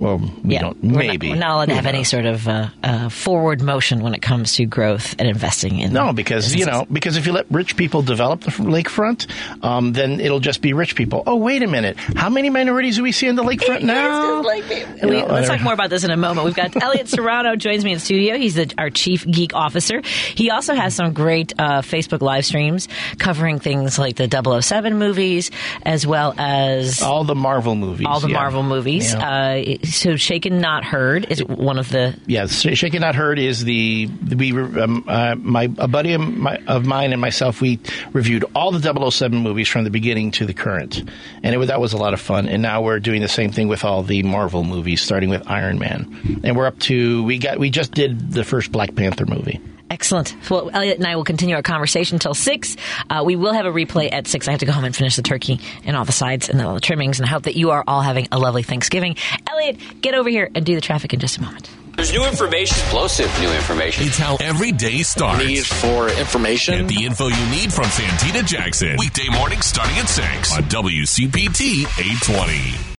[0.06, 0.84] Well, we yeah, don't.
[0.84, 1.30] We're not- Maybe.
[1.30, 4.54] we're not, allowed to have any sort of uh, uh, forward motion when it comes
[4.54, 5.92] to growth and investing in.
[5.92, 9.26] No, because you know, because if you let rich people develop the lakefront,
[9.64, 11.24] um, then it'll just be rich people.
[11.26, 11.96] Oh, wait a minute!
[11.96, 14.42] How many minorities do we see on the lakefront now?
[14.42, 16.44] We- know, let's uh, talk more about this in a moment.
[16.44, 18.36] We've got Elliot Serrano joins me in studio.
[18.36, 20.02] He's the, our chief geek officer.
[20.04, 22.86] He also has some great uh, Facebook live streams
[23.18, 25.50] covering things like the 007 movies,
[25.82, 28.06] as well as all the Marvel movies.
[28.06, 28.34] all the yeah.
[28.34, 29.12] Marvel movies.
[29.12, 29.56] Yeah.
[29.96, 34.06] So Shaken Not Heard is one of the Yeah, Sh- Shaken Not Heard is the
[34.06, 37.80] we um, uh, my a buddy of, my, of mine and myself we
[38.12, 41.02] reviewed all the 007 movies from the beginning to the current,
[41.42, 42.46] and it that was a lot of fun.
[42.48, 45.78] And now we're doing the same thing with all the Marvel movies, starting with Iron
[45.78, 49.60] Man, and we're up to we got we just did the first Black Panther movie.
[49.90, 50.34] Excellent.
[50.50, 52.76] Well, Elliot and I will continue our conversation until six.
[53.08, 54.48] Uh, we will have a replay at six.
[54.48, 56.74] I have to go home and finish the turkey and all the sides and all
[56.74, 59.16] the trimmings, and I hope that you are all having a lovely Thanksgiving.
[59.48, 61.70] Elliot, get over here and do the traffic in just a moment.
[61.96, 62.76] There's new information.
[62.76, 64.06] Explosive new information.
[64.06, 65.46] It's how every day starts.
[65.46, 66.86] Need for information.
[66.86, 68.96] Get the info you need from Santita Jackson.
[68.98, 72.96] Weekday morning starting at 6 on WCPT 820.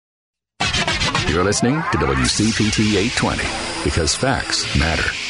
[1.32, 3.44] You're listening to WCPT 820
[3.84, 5.27] because facts matter.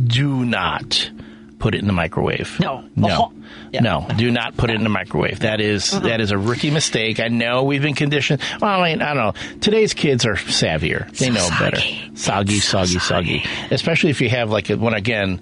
[0.06, 1.10] do not
[1.58, 2.58] put it in the microwave.
[2.58, 2.84] No.
[2.96, 3.32] no.
[3.72, 3.80] Yeah.
[3.86, 4.06] Uh-huh.
[4.08, 4.14] no.
[4.16, 5.40] Do not put it in the microwave.
[5.40, 7.20] That is- that is a rookie mistake.
[7.20, 8.40] I know we've been conditioned.
[8.60, 9.58] Well, I mean, I don't know.
[9.60, 11.10] Today's kids are savvier.
[11.18, 11.76] They So know better.
[11.76, 12.12] soggy.
[12.14, 15.40] Soggy, soggy, soggy, Especially if you have like a, one again,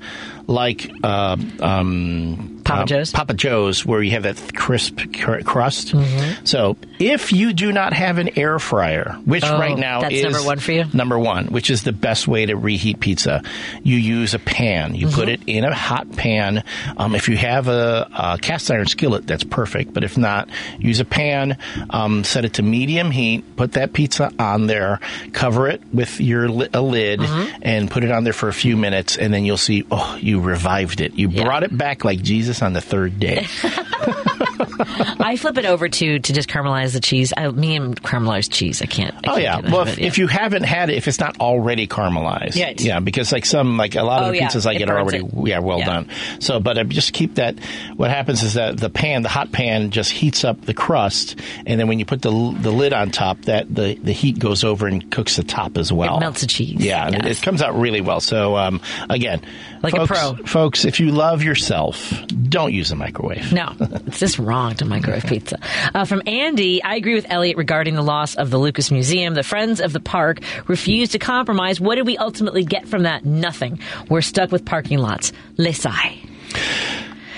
[0.49, 3.11] like uh, um, Papa uh, Joe's?
[3.13, 5.93] Papa Joe's, where you have that crisp cr- crust.
[5.93, 6.45] Mm-hmm.
[6.45, 10.23] So if you do not have an air fryer, which Oh, right now that's is
[10.25, 10.85] number one for you?
[10.93, 13.43] number one, which is the best way to reheat pizza,
[13.83, 14.95] you use a pan.
[14.95, 15.49] You put Mm-hmm.
[15.49, 16.65] it in a hot pan.
[16.97, 19.93] Um, if you have a, a cast iron skillet, that's perfect.
[19.95, 21.59] But if not, use a pan.
[21.91, 23.57] Um, set it to medium heat.
[23.57, 25.01] Put that pizza on there.
[25.33, 27.59] Cover it with your li- a lid Mm-hmm.
[27.63, 29.85] and put it on there for a few minutes, and then you'll see.
[29.91, 31.15] Oh, you revived it.
[31.15, 31.45] You Yeah.
[31.45, 33.47] brought it back like Jesus on the third day.
[34.61, 37.33] I flip it over to to just caramelize the cheese.
[37.37, 39.15] I, me and caramelized cheese, I can't.
[39.15, 39.73] I Oh can't yeah.
[39.73, 40.07] Well, if, yeah.
[40.07, 43.77] if you haven't had it, if it's not already caramelized, Yeah, yeah, because like some,
[43.77, 45.33] like a lot of Oh, the yeah, pizzas I it get are already, it.
[45.47, 45.87] yeah, well Yeah.
[45.87, 46.09] done.
[46.41, 47.57] So, but uh, just keep that.
[47.97, 51.79] What happens is that the pan, the hot pan, just heats up the crust, and
[51.81, 54.87] then when you put the the lid on top, that the the heat goes over
[54.87, 56.17] and cooks the top as well.
[56.17, 56.77] It melts the cheese.
[56.85, 58.21] Yeah, and it, it comes out really well.
[58.21, 59.43] So um, again,
[59.83, 60.47] Like a folks, pro.
[60.47, 62.13] folks, if you love yourself,
[62.49, 63.53] don't use a microwave.
[63.53, 63.75] No,
[64.07, 65.59] it's just wrong to microwave pizza.
[65.95, 69.35] Uh, from Andy, I agree with Elliot regarding the loss of the Lucas Museum.
[69.35, 71.81] The Friends of the Park refused to compromise.
[71.81, 73.25] What did we ultimately get from that?
[73.25, 73.79] Nothing.
[74.09, 75.33] We're stuck with parking lots.
[75.59, 76.19] Lesai.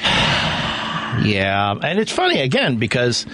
[1.25, 3.27] Yeah, and it's funny again because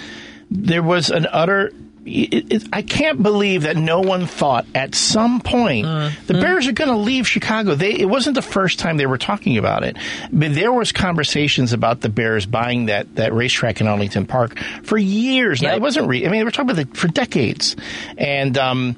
[0.50, 1.70] there was an utter.
[2.06, 5.86] It, it, I can't believe that no one thought at some point
[6.26, 7.74] the Bears are going to leave Chicago.
[7.74, 9.96] They, it wasn't the first time they were talking about it,
[10.32, 14.96] but there was conversations about the Bears buying that, that racetrack in Arlington Park for
[14.96, 15.60] years.
[15.62, 16.06] Now, it wasn't.
[16.08, 17.74] Re- I mean, they were talking about it for decades,
[18.16, 18.96] and um,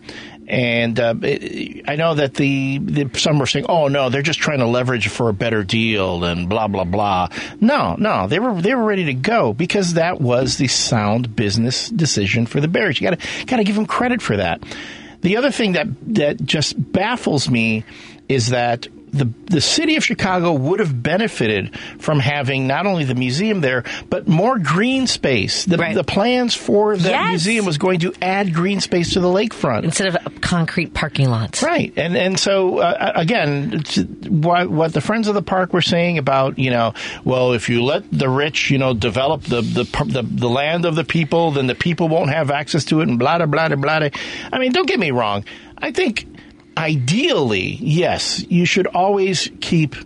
[0.48, 4.61] and uh, I know that the, the some were saying, "Oh no, they're just trying
[4.61, 7.28] to leverage for a better deal," and blah blah blah.
[7.61, 11.90] No, no, they were they were ready to go because that was the sound business
[11.90, 12.98] decision for the Bears.
[12.98, 14.62] You got to got to give them credit for that.
[15.20, 17.84] The other thing that that just baffles me
[18.28, 23.14] is that the the city of Chicago would have benefited from having not only the
[23.14, 25.64] museum there, but more green space.
[25.64, 25.94] The, Right.
[25.94, 27.28] the plans for that Yes.
[27.30, 29.84] museum was going to add green space to the lakefront.
[29.84, 31.62] Instead of concrete parking lots.
[31.62, 33.82] Right, and and so uh, again,
[34.28, 36.94] what what the friends of the park were saying about you know,
[37.24, 40.94] well, if you let the rich you know develop the the the, the land of
[40.94, 43.98] the people, then the people won't have access to it, and blah blah blah blah.
[44.00, 44.08] blah.
[44.52, 45.44] I mean, don't get me wrong.
[45.78, 46.26] I think
[46.78, 49.96] ideally, yes, you should always keep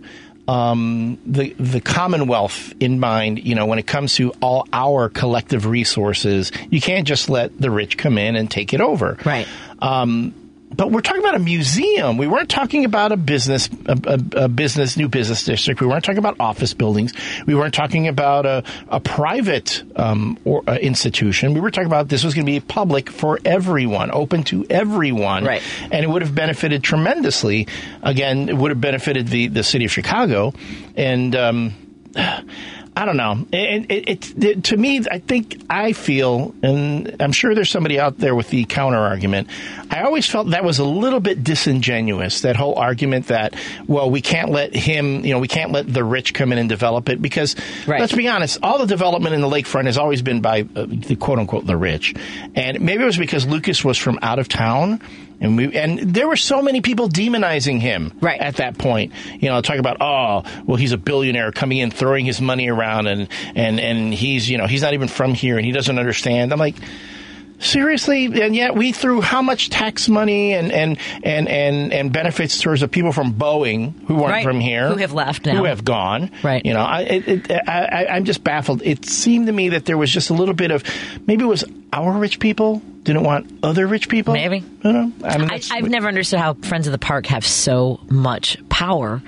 [0.47, 3.45] um, the the Commonwealth in mind.
[3.45, 7.71] You know, when it comes to all our collective resources, you can't just let the
[7.71, 9.17] rich come in and take it over.
[9.23, 9.47] Right.
[9.79, 10.33] Um,
[10.75, 12.17] but we're talking about a museum.
[12.17, 15.81] We weren't talking about a business, a, a, a business, new business district.
[15.81, 17.13] We weren't talking about office buildings.
[17.45, 21.53] We weren't talking about a, a private um, or uh, institution.
[21.53, 25.43] We were talking about this was going to be public for everyone, open to everyone,
[25.43, 25.61] Right.
[25.91, 27.67] And it would have benefited tremendously.
[28.01, 30.53] Again, it would have benefited the the city of Chicago,
[30.95, 31.35] and.
[31.35, 31.73] Um,
[32.95, 33.31] I don't know.
[33.51, 37.99] And it, it, it, to me, I think I feel, and I'm sure there's somebody
[37.99, 39.47] out there with the counter argument.
[39.89, 42.41] I always felt that was a little bit disingenuous.
[42.41, 43.55] That whole argument that,
[43.87, 46.69] well, we can't let him, you know, we can't let the rich come in and
[46.69, 47.55] develop it because,
[47.87, 47.99] Right.
[47.99, 51.15] let's be honest, all the development in the lakefront has always been by uh, the
[51.15, 52.13] quote unquote the rich,
[52.55, 55.01] and maybe it was because Lucas was from out of town.
[55.43, 58.39] And we and there were so many people demonizing him Right.
[58.41, 59.11] at that point.
[59.39, 63.05] You know, talk about oh, well, he's a billionaire coming in, throwing his money around,
[63.07, 66.51] and and and he's you know he's not even from here, and he doesn't understand.
[66.53, 66.75] I'm like.
[67.59, 72.59] Seriously, and yet we threw how much tax money and and and and, and benefits
[72.59, 74.43] towards the people from Boeing who weren't Right.
[74.43, 75.55] from here, Who have left now.
[75.55, 76.65] who have gone, Right.
[76.65, 78.81] You know, I, it, I I'm just baffled.
[78.83, 80.83] It seemed to me that there was just a little bit of
[81.25, 84.63] maybe it was our rich people didn't want other rich people, Maybe.
[84.83, 87.99] You know, I mean, I, I've never understood how Friends of the Park have so
[88.09, 89.21] much power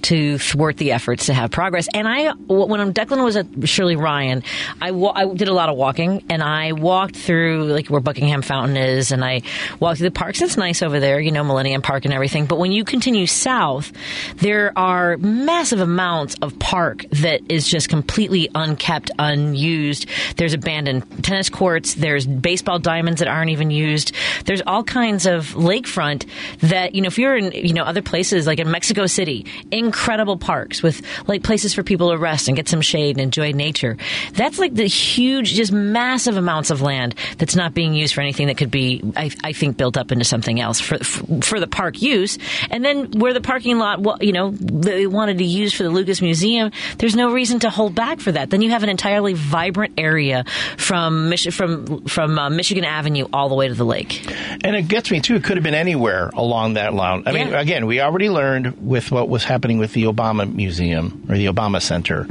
[0.00, 1.86] to thwart the efforts to have progress.
[1.92, 4.42] And I, when I'm, Declan was at Shirley Ryan,
[4.80, 8.40] I, wa- I did a lot of walking and I walked through like where Buckingham
[8.40, 9.42] Fountain is and I
[9.80, 10.40] walked through the parks.
[10.40, 12.46] It's nice over there, you know, Millennium Park and everything.
[12.46, 13.92] But when you continue south,
[14.36, 20.06] there are massive amounts of park that is just completely unkept, unused.
[20.36, 21.92] There's abandoned tennis courts.
[21.94, 24.12] There's baseball diamonds that aren't even used.
[24.46, 26.26] There's all kinds of lakefront
[26.60, 30.36] that, you know, if you're in, you know, other places like in Mexico City, incredible
[30.36, 33.96] parks with like places for people to rest and get some shade and enjoy nature.
[34.32, 38.46] That's like the huge, just massive amounts of land that's not being used for anything
[38.48, 41.66] that could be, I, I think, built up into something else for, for, for the
[41.66, 42.38] park use.
[42.70, 46.20] And then where the parking lot, you know, they wanted to use for the Lucas
[46.22, 48.50] Museum, there's no reason to hold back for that.
[48.50, 50.44] Then you have an entirely vibrant area
[50.76, 54.24] from Mich- from from uh, Michigan Avenue all the way to the lake.
[54.64, 55.36] And it gets me too.
[55.36, 57.22] It could have been anywhere along that line.
[57.26, 57.60] I mean, Yeah.
[57.60, 61.80] again, we already learned with what was happening with the Obama Museum or the Obama
[61.80, 62.26] Center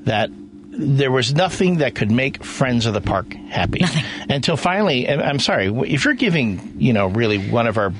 [0.00, 0.30] that
[0.78, 3.82] there was nothing that could make friends of the park happy
[4.28, 5.08] until finally.
[5.08, 7.92] I'm sorry if you're giving you know really one of our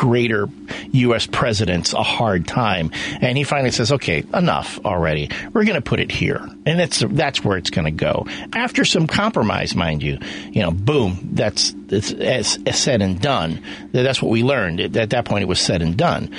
[0.00, 0.48] greater
[0.92, 1.26] U.S.
[1.26, 5.28] presidents a hard time, and he finally says, "Okay, enough already.
[5.52, 8.84] We're going to put it here," and that's that's where it's going to go after
[8.84, 10.18] some compromise, mind you.
[10.50, 13.62] You know, boom, that's it's as said and done.
[13.92, 15.42] That's what we learned at that point.
[15.42, 16.34] It was said and done.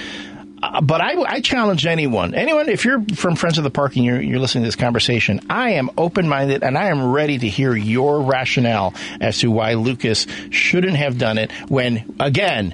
[0.62, 4.06] Uh, but I, I challenge anyone, anyone, if you're from Friends of the Park and
[4.06, 7.47] you're, you're listening to this conversation, I am open minded and I am ready to
[7.47, 12.74] hear your rationale as to why Lucas shouldn't have done it when, again,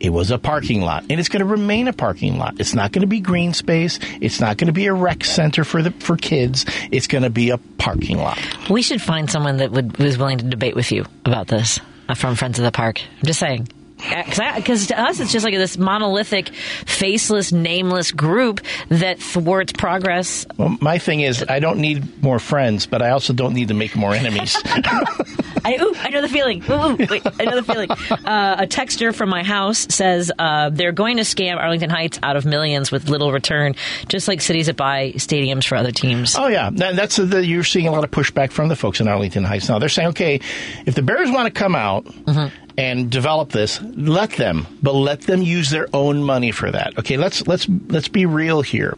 [0.00, 2.60] it was a parking lot and it's going to remain a parking lot.
[2.60, 3.98] It's not going to be green space.
[4.20, 6.66] It's not going to be a rec center for the, for kids.
[6.90, 8.38] It's going to be a parking lot.
[8.70, 12.14] We should find someone that would was willing to debate with you about this uh,
[12.14, 13.00] from Friends of the Park.
[13.00, 13.68] I'm just saying.
[14.56, 16.48] Because to us, it's just like this monolithic,
[16.86, 20.46] faceless, nameless group that thwarts progress.
[20.56, 23.74] Well, my thing is, I don't need more friends, but I also don't need to
[23.74, 24.56] make more enemies.
[25.64, 26.62] I, ooh, I know the feeling.
[26.70, 27.90] Ooh, wait, I know the feeling.
[27.90, 32.36] Uh, a texter from my house says uh, they're going to scam Arlington Heights out
[32.36, 33.74] of millions with little return,
[34.08, 36.36] just like cities that buy stadiums for other teams.
[36.36, 39.08] Oh yeah, That- that's the, you're seeing a lot of pushback from the folks in
[39.08, 39.78] Arlington Heights now.
[39.80, 40.40] They're saying, okay,
[40.86, 42.06] if the Bears want to come out
[42.78, 46.98] and develop this, let them, but let them use their own money for that.
[46.98, 48.94] Okay, let's let's let's be real here.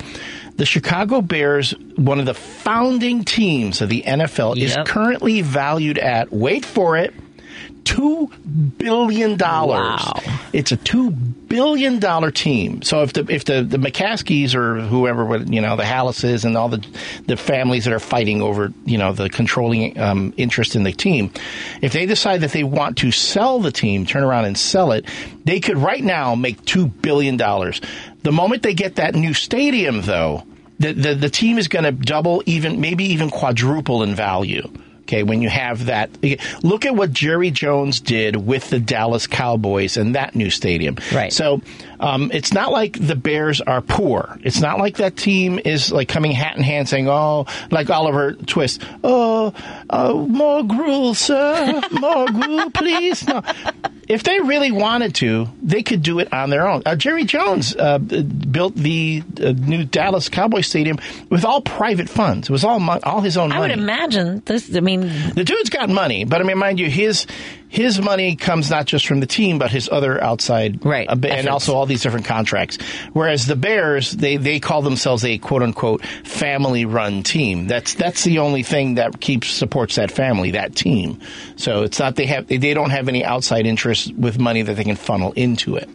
[0.57, 4.65] The Chicago Bears, one of the founding teams of the NFL, Yep.
[4.67, 7.15] is currently valued at wait for it.
[7.89, 8.29] Two
[8.77, 10.03] billion dollars.
[10.05, 10.21] Wow.
[10.53, 12.83] It's a two billion dollar team.
[12.83, 16.69] So if the if the the McCaskeys or whoever you know the Halases and all
[16.69, 16.87] the
[17.27, 21.33] the families that are fighting over you know the controlling um, interest in the team,
[21.81, 25.07] if they decide that they want to sell the team, turn around and sell it,
[25.47, 27.81] they could right now make two billion dollars.
[28.23, 30.45] The moment they get that new stadium, though,
[30.79, 34.71] the the, the team is going to double, even maybe even quadruple in value.
[35.09, 36.11] Okay, when you have that,
[36.63, 40.99] look at what Jerry Jones did with the Dallas Cowboys and that new stadium.
[41.15, 41.33] Right.
[41.33, 41.63] So
[41.99, 44.39] um, it's not like the Bears are poor.
[44.43, 48.35] It's not like that team is like coming hat in hand saying, "Oh, like Oliver
[48.35, 49.55] Twist, oh,
[49.89, 53.43] uh, more gruel, sir, more gruel, please." No.
[54.09, 56.83] If they really wanted to, they could do it on their own.
[56.87, 62.49] Uh, Jerry Jones uh, built the uh, new Dallas Cowboy Stadium with all private funds.
[62.49, 63.59] It was all mon- all his own money.
[63.59, 63.73] I money.
[63.75, 64.75] would imagine this.
[64.75, 65.01] I mean,
[65.35, 67.27] The dude's got money, but I mean, mind you, his
[67.69, 71.25] his money comes not just from the team, but his other outside, Right, uh, and
[71.27, 71.49] efforts.
[71.49, 72.79] also all these different contracts.
[73.13, 77.67] Whereas the Bears, they they call themselves a quote unquote family run team.
[77.67, 81.21] That's that's the only thing that keeps supports that family, that team.
[81.57, 84.75] So it's not they have they, they don't have any outside interest with money that
[84.75, 85.89] they can funnel into it.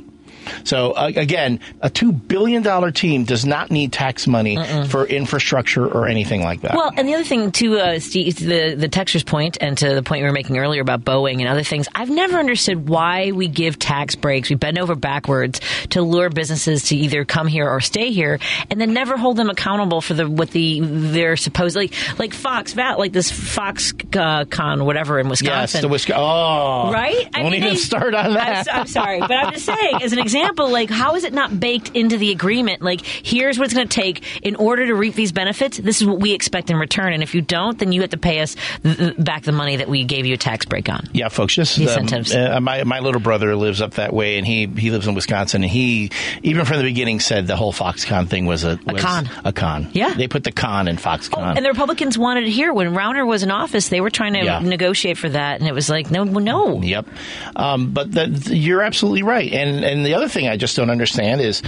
[0.63, 4.57] So uh, again, a two billion dollar team does not need tax money
[4.89, 6.75] for infrastructure or anything like that.
[6.75, 10.03] Well, and the other thing to uh, Steve, the the texture's point, and to the
[10.03, 13.47] point you were making earlier about Boeing and other things, I've never understood why we
[13.47, 14.49] give tax breaks.
[14.49, 15.59] We bend over backwards
[15.91, 19.49] to lure businesses to either come here or stay here, and then never hold them
[19.49, 24.45] accountable for the what the they're supposed like like Fox Vat, like this Fox uh,
[24.45, 25.77] Con whatever in Wisconsin.
[25.77, 26.23] yes, the Wisconsin.
[26.23, 27.29] Oh, Right?
[27.33, 28.67] I Don't mean, even they- start on I'm, that.
[28.73, 31.89] I'm sorry, but I'm just saying, as an example, like, how is it not baked
[31.95, 32.81] into the agreement?
[32.81, 35.77] Like, here's what it's going to take in order to reap these benefits.
[35.77, 38.17] This is what we expect in return, and if you don't, then you have to
[38.17, 41.07] pay us th- back the money that we gave you a tax break on.
[41.13, 41.53] Yeah, folks.
[41.55, 42.33] Just The um, incentives.
[42.35, 45.63] uh, my my little brother lives up that way, and he he lives in Wisconsin,
[45.63, 49.29] and he even from the beginning said the whole Foxconn thing was a was con.
[49.45, 49.89] A con.
[49.93, 50.13] Yeah.
[50.13, 51.55] they put the con in Foxconn.
[51.55, 53.89] And the Republicans wanted it here when Rauner was in office.
[53.89, 54.59] They were trying to Yeah.
[54.59, 56.81] negotiate for that, and it was like, no, no.
[56.81, 57.07] Yep.
[57.55, 59.51] Um, but the, you're absolutely right.
[59.51, 61.61] And and the other other thing I just don't understand is,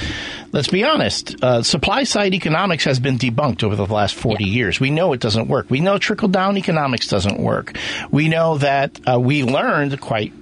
[0.52, 4.80] let's be honest, uh, supply side economics has been debunked over the last 40 years.
[4.80, 5.70] We know it doesn't work.
[5.70, 7.78] We know trickle down economics doesn't work.
[8.12, 10.34] We know that uh, we learned quite,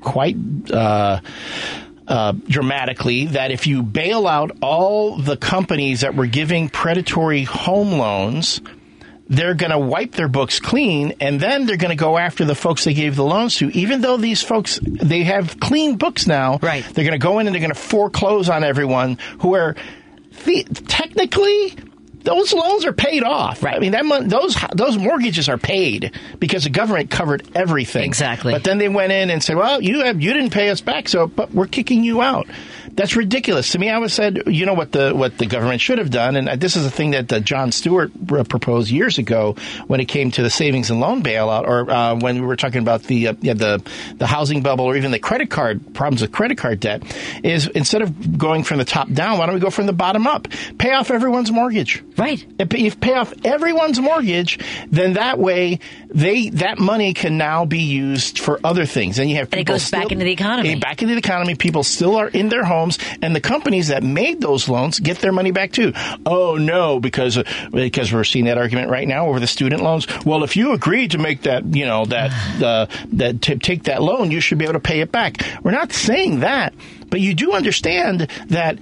[0.00, 0.36] quite,
[0.70, 1.20] uh,
[2.06, 7.92] uh, dramatically that if you bail out all the companies that were giving predatory home
[7.92, 8.60] loans,
[9.28, 12.54] they're going to wipe their books clean and then they're going to go after the
[12.54, 16.58] folks they gave the loans to even though these folks they have clean books now
[16.62, 19.76] right they're going to go in and they're going to foreclose on everyone who are
[20.44, 21.74] the, technically
[22.24, 23.62] those loans are paid off.
[23.62, 23.76] Right.
[23.76, 28.04] I mean, that mon- those those mortgages are paid because the government covered everything.
[28.04, 28.52] Exactly.
[28.52, 31.08] But then they went in and said, "Well, you have you didn't pay us back,
[31.08, 32.46] so but we're kicking you out."
[32.94, 33.88] That's ridiculous to me.
[33.88, 36.76] I was said, you know what the what the government should have done, and this
[36.76, 39.56] is a thing that uh, Jon Stewart uh, proposed years ago
[39.86, 42.80] when it came to the savings and loan bailout, or uh, when we were talking
[42.80, 43.82] about the uh, yeah, the
[44.16, 47.02] the housing bubble, or even the credit card problems with credit card debt.
[47.42, 50.26] Is instead of going from the top down, why don't we go from the bottom
[50.26, 50.48] up?
[50.78, 52.02] Pay off everyone's mortgage.
[52.18, 52.44] Right.
[52.58, 54.58] If you pay off everyone's mortgage,
[54.90, 59.36] then that way they that money can now be used for other things, and you
[59.36, 60.74] have and it goes still, back into the economy.
[60.76, 61.54] Back into the economy.
[61.54, 62.81] People still are in their homes,
[63.20, 65.92] and the companies that made those loans get their money back too.
[66.26, 70.06] Oh no, because because we're seeing that argument right now over the student loans.
[70.24, 72.30] Well, if you agreed to make that, you know that
[72.62, 75.36] uh, that to take that loan, you should be able to pay it back.
[75.62, 76.74] We're not saying that,
[77.08, 78.78] but you do understand that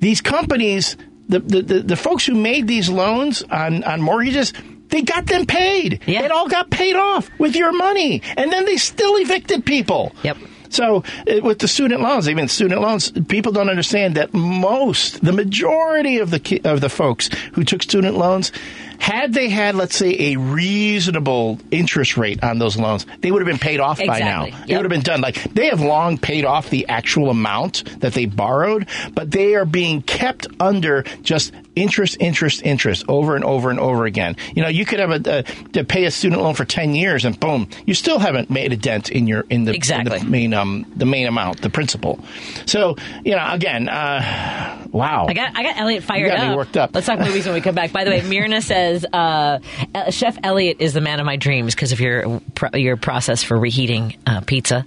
[0.00, 0.96] these companies
[1.28, 4.52] the, the, the, the folks who made these loans on, on mortgages,
[4.88, 6.02] they got them paid.
[6.06, 6.22] Yeah.
[6.22, 8.22] It all got paid off with your money.
[8.36, 10.14] And then they still evicted people.
[10.22, 10.36] Yep.
[10.74, 15.32] So it, with the student loans, even student loans, people don't understand that most, the
[15.32, 18.50] majority of the of the folks who took student loans,
[18.98, 23.46] had they had, let's say, a reasonable interest rate on those loans, they would have
[23.48, 24.44] been paid off by now.
[24.44, 24.72] Exactly.
[24.72, 25.20] It would have been done.
[25.20, 29.64] Like they have long paid off the actual amount that they borrowed, but they are
[29.64, 34.36] being kept under just interest, interest, interest over and over and over again.
[34.54, 35.42] You know, you could have a, a
[35.72, 38.76] to pay a student loan for ten years, and boom, you still haven't made a
[38.76, 40.18] dent in your in the, Exactly.
[40.18, 42.20] in the main um the main amount, the principal.
[42.66, 45.26] So you know, again, uh, wow.
[45.28, 46.50] I got I got Elliot fired got up.
[46.50, 46.90] me worked up.
[46.94, 47.92] Let's talk movies when we come back.
[47.92, 49.58] By the way, Mirna says uh,
[49.94, 52.40] uh, Chef Elliot is the man of my dreams because of your
[52.74, 54.86] your process for reheating uh, pizza.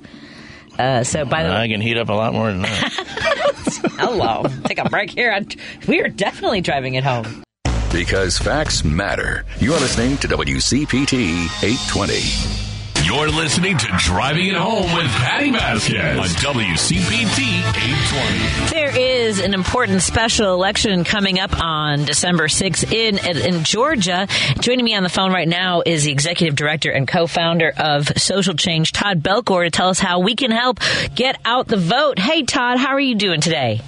[0.78, 2.94] Uh, so by the way, I can heat up a lot more than that.
[3.98, 5.40] hello, take a break here.
[5.88, 7.44] We are definitely driving it home.
[7.92, 9.46] Because facts matter.
[9.60, 12.67] You're listening to WCPT 820.
[13.08, 18.70] You're listening to Driving It Home with Patty Vasquez on WCPT 820.
[18.70, 24.28] There is an important special election coming up on December 6th in in Georgia.
[24.60, 28.56] Joining me on the phone right now is the executive director and co-founder of Social
[28.56, 30.82] Change, Todd Belcore, to tell us how we can help
[31.16, 32.20] get out the vote.
[32.20, 33.80] Hey, Todd, how are you doing today?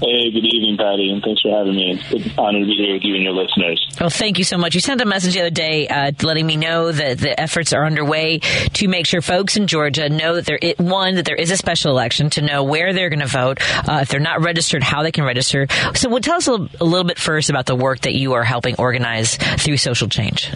[0.00, 1.92] Hey, good evening, Patty, and thanks for having me.
[1.92, 3.86] It's an honor to be here with you and your listeners.
[4.00, 4.74] Well, thank you so much.
[4.74, 7.84] You sent a message the other day uh, letting me know that the efforts are
[7.84, 11.50] underway to make sure folks in Georgia know that there is, one that there is
[11.50, 13.60] a special election to know where they're going to vote.
[13.86, 15.66] Uh, if they're not registered, how they can register.
[15.94, 18.32] So, well, tell us a little, a little bit first about the work that you
[18.32, 20.50] are helping organize through social change.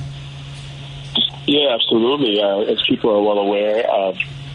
[1.47, 2.41] Yeah, absolutely.
[2.41, 4.13] Uh, as people are well aware, uh,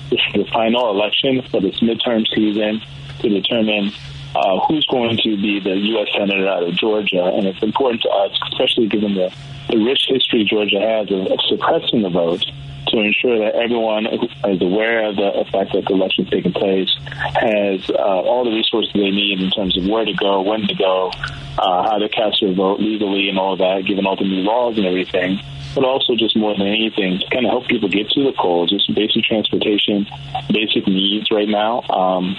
[0.10, 2.82] this is the final election for this midterm season
[3.20, 3.92] to determine
[4.36, 6.08] uh, who's going to be the U.S.
[6.18, 7.24] Senator out of Georgia.
[7.34, 9.34] And it's important to us, especially given the,
[9.70, 12.46] the rich history Georgia has of, of suppressing the vote,
[12.88, 16.90] to ensure that everyone is aware of the fact that the election is taking place,
[17.06, 20.76] has uh, all the resources they need in terms of where to go, when to
[20.76, 21.12] go,
[21.58, 24.42] uh, how to cast their vote legally, and all of that, given all the new
[24.42, 25.40] laws and everything.
[25.76, 28.72] But also, just more than anything, to kind of help people get to the polls,
[28.72, 30.08] just basic transportation,
[30.50, 31.82] basic needs right now.
[31.84, 32.38] Um,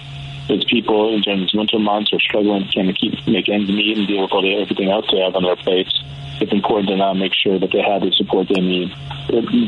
[0.51, 4.23] as people during these winter months are struggling to keep make ends meet and deal
[4.23, 6.03] with all the everything else they have on their plates,
[6.41, 8.91] it's important to now make sure that they have the support they need.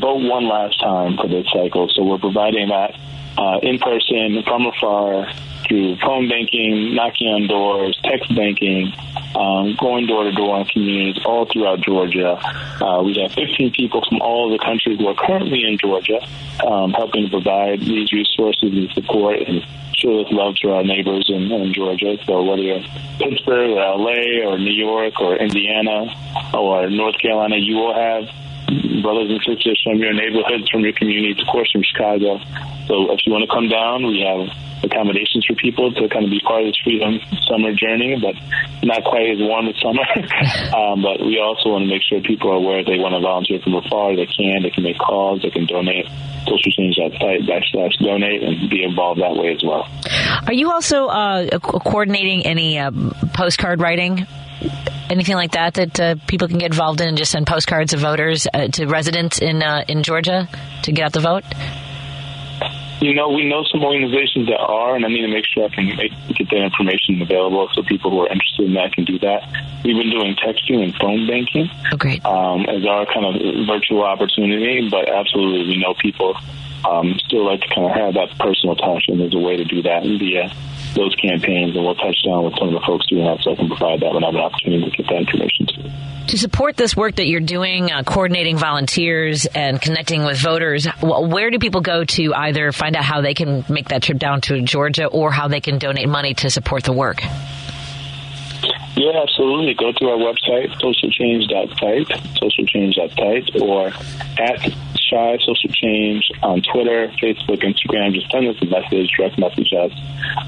[0.01, 2.97] Vote one last time for this cycle, so we're providing that
[3.39, 5.27] uh, in person, from afar,
[5.73, 8.93] through phone banking, knocking on doors, text banking,
[9.35, 12.37] um, going door to door in communities all throughout Georgia.
[12.77, 16.21] Uh, we have 15 people from all the country who are currently in Georgia,
[16.67, 19.65] um, helping to provide these resources and support and
[19.97, 22.19] show this love to our neighbors in, in Georgia.
[22.27, 22.85] So whether you're
[23.17, 26.13] Pittsburgh or LA or New York or Indiana
[26.53, 28.29] or North Carolina, you will have
[29.03, 32.39] brothers and sisters from your neighborhoods, from your communities, of course, from Chicago.
[32.87, 34.49] So if you want to come down, we have
[34.83, 38.35] accommodations for people to kind of be part of this freedom summer journey, but
[38.83, 40.03] not quite as warm as summer.
[40.77, 43.61] um, but we also want to make sure people are aware they want to volunteer
[43.61, 44.63] from afar, they can.
[44.63, 45.43] They can make calls.
[45.43, 46.07] They can donate.
[46.47, 49.89] Socialchange.site backslash donate and be involved that way as well.
[50.47, 52.91] Are you also uh, coordinating any uh,
[53.33, 54.27] postcard writing?
[55.11, 58.01] Anything like that that uh, people can get involved in and just send postcards of
[58.01, 60.49] voters uh, to residents in uh, in Georgia
[60.83, 61.45] to get out the vote?
[63.03, 65.75] You know, we know some organizations that are, and I need to make sure I
[65.75, 69.19] can make, get that information available so people who are interested in that can do
[69.19, 69.43] that.
[69.83, 72.25] We've been doing texting and phone banking oh, great.
[72.25, 76.37] Um, as our kind of virtual opportunity, but absolutely we know people
[76.89, 79.65] um, still like to kind of have that personal touch, and there's a way to
[79.65, 80.55] do that via
[80.95, 83.57] those campaigns, and we'll touch down with some of the folks doing that so I
[83.57, 85.91] can provide that when I have an opportunity to get that information to you.
[86.29, 91.51] To support this work that you're doing, uh, coordinating volunteers and connecting with voters, where
[91.51, 94.63] do people go to either find out how they can make that trip down to
[94.63, 97.23] Georgia or how they can donate money to support the work?
[99.03, 99.75] Yeah, absolutely.
[99.75, 102.07] Go to our website, socialchange.site,
[102.39, 103.89] socialchange.site, or
[104.39, 108.15] at Chi Social Change on Twitter, Facebook, Instagram.
[108.15, 109.91] Just send us a message, direct message us,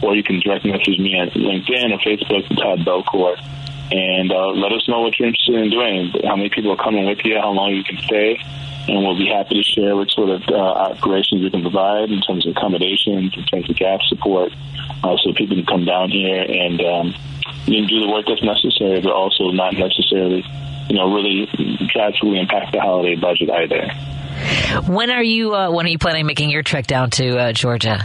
[0.05, 3.37] or you can direct message me on LinkedIn or Facebook, Todd Belcore
[3.91, 7.07] and uh, let us know what you're interested in doing, how many people are coming
[7.07, 8.39] with you, how long you can stay,
[8.89, 12.21] and we'll be happy to share what sort of uh, operations we can provide in
[12.23, 14.53] terms of accommodations, in terms of gap support,
[15.03, 17.15] uh, so people can come down here and um,
[17.67, 20.45] you can do the work that's necessary, but also not necessarily,
[20.89, 21.49] you know, really
[21.93, 23.89] drastically impact the holiday budget either.
[24.93, 25.55] When are you?
[25.55, 28.05] Uh, when are you planning making your trek down to uh, Georgia?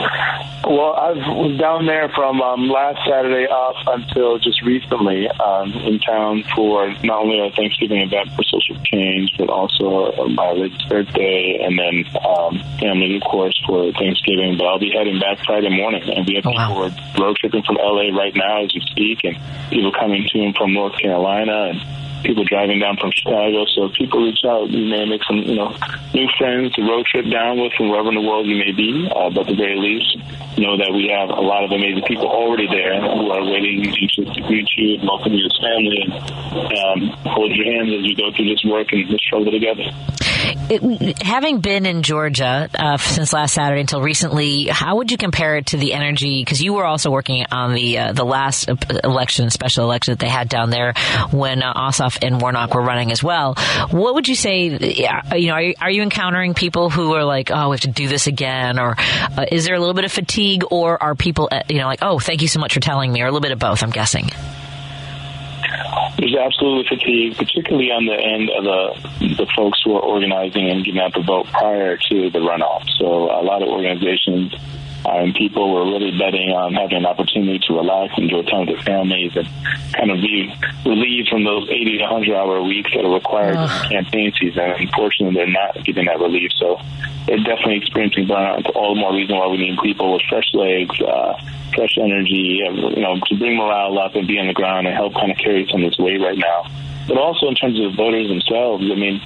[0.00, 5.98] Well, I was down there from um, last Saturday up until just recently um, in
[6.00, 11.58] town for not only a Thanksgiving event for social change, but also my lady's birthday,
[11.64, 14.56] and then um, family, of course, for Thanksgiving.
[14.56, 16.92] But I'll be heading back Friday morning, and we have oh, people wow.
[17.18, 19.36] road tripping from LA right now as we speak, and
[19.70, 23.64] people coming to and from North Carolina and people driving down from Chicago.
[23.74, 25.74] So people reach out, you may make some, you know,
[26.14, 29.08] new friends to road trip down with from wherever in the world you may be.
[29.10, 30.16] Uh, but at the very least,
[30.60, 34.40] know that we have a lot of amazing people already there who are waiting to
[34.46, 38.30] greet you and welcome you as family and um, hold your hands as you go
[38.36, 39.82] through this work and this struggle together.
[40.72, 45.56] It, having been in Georgia uh, since last Saturday until recently, how would you compare
[45.56, 46.42] it to the energy?
[46.42, 48.68] Because you were also working on the uh, the last
[49.04, 50.94] election, special election that they had down there
[51.30, 53.54] when uh, Ossoff and Warnock were running as well.
[53.90, 54.64] What would you say?
[55.36, 57.88] You know, are you, are you encountering people who are like, "Oh, we have to
[57.88, 61.48] do this again," or uh, is there a little bit of fatigue, or are people,
[61.50, 63.40] uh, you know, like, "Oh, thank you so much for telling me," or a little
[63.40, 63.82] bit of both?
[63.82, 64.30] I'm guessing.
[66.18, 70.84] There's absolutely fatigue, particularly on the end of the the folks who are organizing and
[70.84, 72.84] getting out the vote prior to the runoff.
[72.98, 74.52] So a lot of organizations
[75.04, 78.76] uh, and people were really betting on having an opportunity to relax, enjoy time with
[78.76, 79.48] their families, and
[79.96, 80.52] kind of be
[80.84, 84.76] relieved from those 80 to 100 hour weeks that are required in campaign season.
[84.76, 86.52] Unfortunately, they're not getting that relief.
[86.56, 86.78] So
[87.26, 88.60] they're definitely experiencing burnout.
[88.60, 91.32] It's all the more reason why we need people with fresh legs, uh,
[91.74, 95.14] fresh energy, you know, to bring morale up and be on the ground and help
[95.14, 96.68] kind of carry some of this weight right now.
[97.08, 99.20] But also in terms of voters themselves, I mean,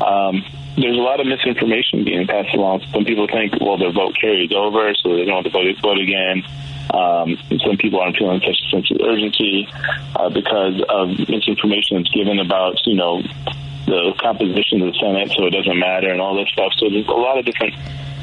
[0.00, 0.44] um,
[0.80, 2.82] there's a lot of misinformation being passed along.
[2.92, 5.98] Some people think, well, their vote carries over, so they don't have to vote, vote
[5.98, 6.42] again.
[6.94, 9.68] Um, some people aren't feeling such a sense of urgency
[10.16, 13.22] uh, because of misinformation that's given about, you know,
[13.86, 16.72] the composition of the Senate, so it doesn't matter, and all this stuff.
[16.76, 17.74] So there's a lot of different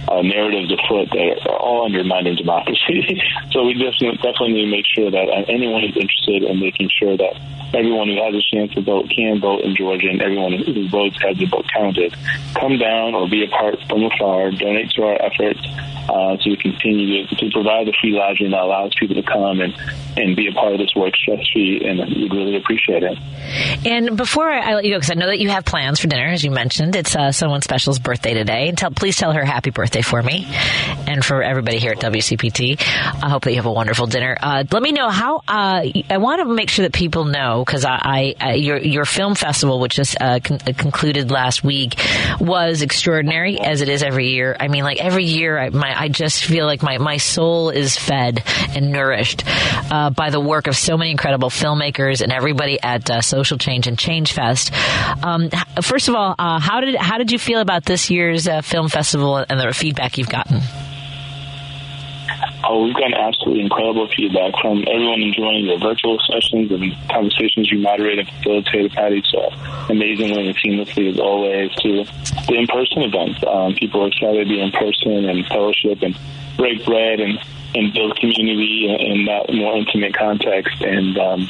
[0.07, 3.21] uh, narratives afoot that are all undermining democracy.
[3.51, 6.89] so we just definitely need to make sure that uh, anyone who's interested in making
[6.89, 7.35] sure that
[7.73, 11.17] everyone who has a chance to vote can vote in Georgia, and everyone who votes
[11.21, 12.15] has their vote counted.
[12.55, 15.59] Come down or be a part from afar, donate to our efforts
[16.09, 19.73] uh, to continue to, to provide the free lodging that allows people to come and,
[20.17, 23.17] and be a part of this work stress free, and we'd really appreciate it.
[23.85, 26.27] And before I, let you go, because I know that you have plans for dinner,
[26.27, 28.71] as you mentioned, it's uh, someone special's birthday today.
[28.71, 30.45] Tell, please tell her happy birthday for me
[31.07, 32.81] and for everybody here at WCPT.
[33.23, 34.37] I hope that you have a wonderful dinner.
[34.39, 35.37] Uh, let me know how.
[35.47, 39.35] Uh, I want to make sure that people know because I, I, your your film
[39.35, 41.99] festival, which just uh, con- concluded last week,
[42.39, 44.55] was extraordinary as it is every year.
[44.59, 47.97] I mean, like every year, I, my I just feel like my my soul is
[47.97, 48.43] fed
[48.75, 49.43] and nourished
[50.05, 53.87] uh, by the work of so many incredible filmmakers and everybody at uh, Social Change
[53.87, 54.71] and Change Fest.
[55.23, 55.49] Um,
[55.81, 58.89] first of all, uh, how did how did you feel about this year's uh, film
[58.89, 60.61] festival and the feedback you've gotten?
[62.67, 67.79] Oh, we've gotten absolutely incredible feedback from everyone enjoying the virtual sessions and conversations you
[67.79, 69.49] moderate and facilitate, Patty, so
[69.89, 72.03] amazingly and seamlessly as always to
[72.47, 73.43] the in-person events.
[73.45, 76.17] Um, people are excited to be in person and fellowship and
[76.57, 77.37] break bread and,
[77.75, 80.81] and build community in, that more intimate context.
[80.81, 81.49] And um,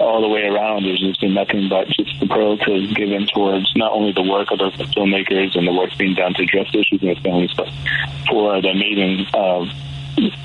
[0.00, 3.92] all the way around, there's just been nothing but just the superlatives given towards not
[3.92, 7.08] only the work of the filmmakers and the work being done to address issues in
[7.08, 7.68] the families, but
[8.28, 9.66] for the amazing uh,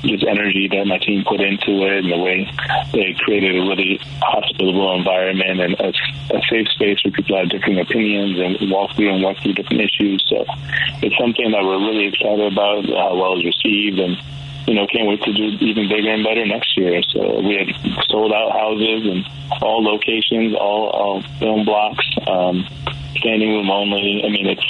[0.02, 2.50] just energy that my team put into it and the way
[2.92, 5.88] they created a really hospitable environment and a,
[6.34, 9.80] a safe space where people have different opinions and walk through and walk through different
[9.80, 10.24] issues.
[10.28, 10.44] So
[11.02, 14.18] it's something that we're really excited about, how well it's received, and
[14.70, 17.02] you know, can't wait to do even bigger and better next year.
[17.10, 17.74] So we had
[18.06, 19.26] sold out houses and
[19.60, 22.62] all locations, all, all film blocks, um,
[23.18, 24.22] standing room only.
[24.24, 24.62] I mean, it's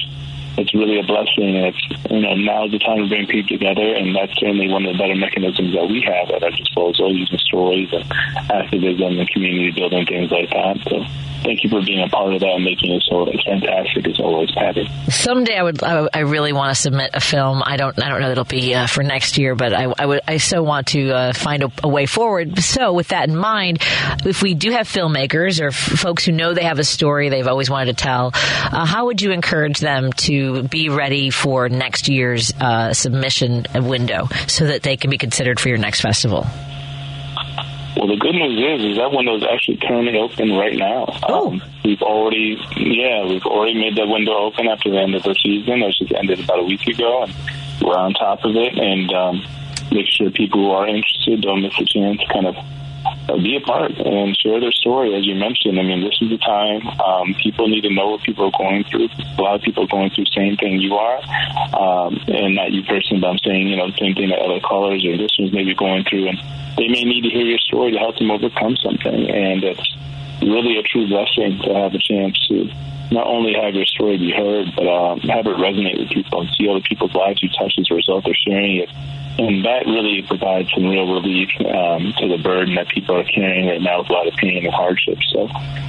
[0.56, 1.52] it's really a blessing.
[1.52, 4.86] And it's you know now's the time to bring people together, and that's certainly one
[4.86, 8.10] of the better mechanisms that we have at our disposal, using stories and
[8.48, 10.80] activism and community building things like that.
[10.88, 11.04] So
[11.42, 14.50] thank you for being a part of that and making it so fantastic as always,
[14.52, 14.88] Patty.
[15.08, 17.62] Someday I would, I, I really want to submit a film.
[17.64, 20.06] I don't, I don't know that it'll be uh, for next year, but I, I
[20.06, 22.58] would, I so want to uh, find a, a, way forward.
[22.60, 23.78] So with that in mind,
[24.24, 27.46] if we do have filmmakers or f- folks who know they have a story they've
[27.46, 32.08] always wanted to tell, uh, how would you encourage them to be ready for next
[32.08, 36.46] year's uh, submission window so that they can be considered for your next festival?
[37.96, 41.06] Well, the good news is, is that window is actually currently open right now.
[41.28, 41.50] Oh.
[41.50, 45.34] Um, we've already, yeah, we've already made that window open after the end of the
[45.34, 45.82] season.
[45.82, 47.34] It just ended about a week ago, and
[47.82, 49.42] we're on top of it and um,
[49.90, 52.56] make sure people who are interested don't miss a chance to kind of
[53.28, 55.14] uh, be a part and share their story.
[55.16, 56.86] As you mentioned, I mean, this is the time.
[57.00, 59.08] Um, people need to know what people are going through.
[59.38, 61.18] A lot of people are going through the same thing you are,
[61.74, 64.60] um, and not you personally, but I'm saying, you know, the same thing that other
[64.60, 66.38] callers or listeners may be going through, and
[66.80, 69.28] they may need to hear your story to help them overcome something.
[69.28, 69.96] And it's
[70.40, 72.72] really a true blessing to have a chance to
[73.12, 76.48] not only have your story be heard, but um, have it resonate with people and
[76.56, 78.88] see other people's lives you touch as a result of sharing it.
[79.36, 83.68] And that really provides some real relief um, to the burden that people are carrying
[83.68, 85.18] right now with a lot of pain and hardship.
[85.32, 85.48] So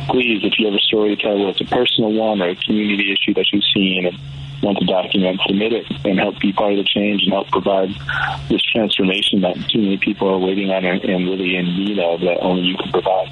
[0.09, 2.55] please, if you have a story to tell, whether it's a personal one or a
[2.55, 4.19] community issue that you've seen and
[4.61, 7.89] want to document, submit it and help be part of the change and help provide
[8.49, 12.21] this transformation that too many people are waiting on and, and really in need of
[12.21, 13.31] that only you can provide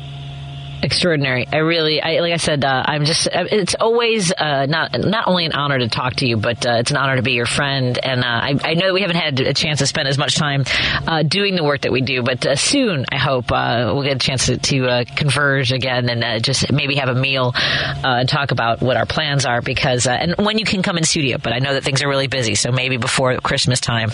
[0.81, 1.47] extraordinary.
[1.51, 3.27] I really, I, like I said, uh, I'm just.
[3.27, 6.77] uh, It's always uh, not not only an honor to talk to you, but uh,
[6.79, 7.97] it's an honor to be your friend.
[8.01, 10.35] And uh, I, I know that we haven't had a chance to spend as much
[10.35, 10.63] time
[11.07, 14.47] uh, doing the work that we do, but soon I hope we'll get a chance
[14.47, 19.05] to, to converge again and just maybe have a meal and talk about what our
[19.05, 19.61] plans are.
[19.61, 22.27] Because and when you can come in studio, but I know that things are really
[22.27, 24.09] busy, so maybe before Christmas time,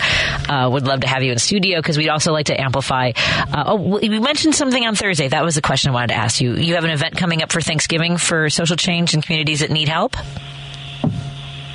[0.48, 3.12] would love to have you in studio because we'd also like to amplify.
[3.54, 5.28] Oh, you mentioned something on Thursday.
[5.28, 7.52] That was the question I wanted to ask you you have an event coming up
[7.52, 10.16] for Thanksgiving for social change in communities that need help?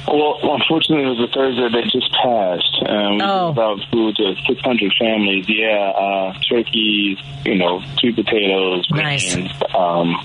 [0.07, 2.89] Well, unfortunately, it was a Thursday that just passed.
[2.89, 3.51] Um, we Oh.
[3.53, 5.45] gave out food to 600 families.
[5.47, 9.35] Yeah, uh, turkeys, you know, sweet potatoes, Nice.
[9.35, 10.15] beans, um,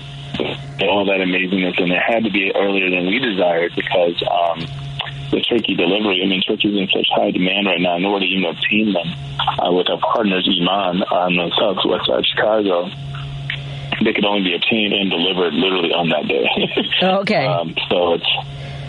[0.81, 1.79] all that amazingness.
[1.81, 4.65] And it had to be earlier than we desired because um,
[5.31, 8.31] the turkey delivery, I mean, turkeys in such high demand right now, in order to
[8.31, 9.07] even obtain them
[9.63, 12.89] uh, with our partners, Iman, on the southwest side of Chicago,
[14.03, 16.45] they could only be obtained and delivered literally on that day.
[17.07, 17.45] Okay.
[17.45, 18.29] Um, so it's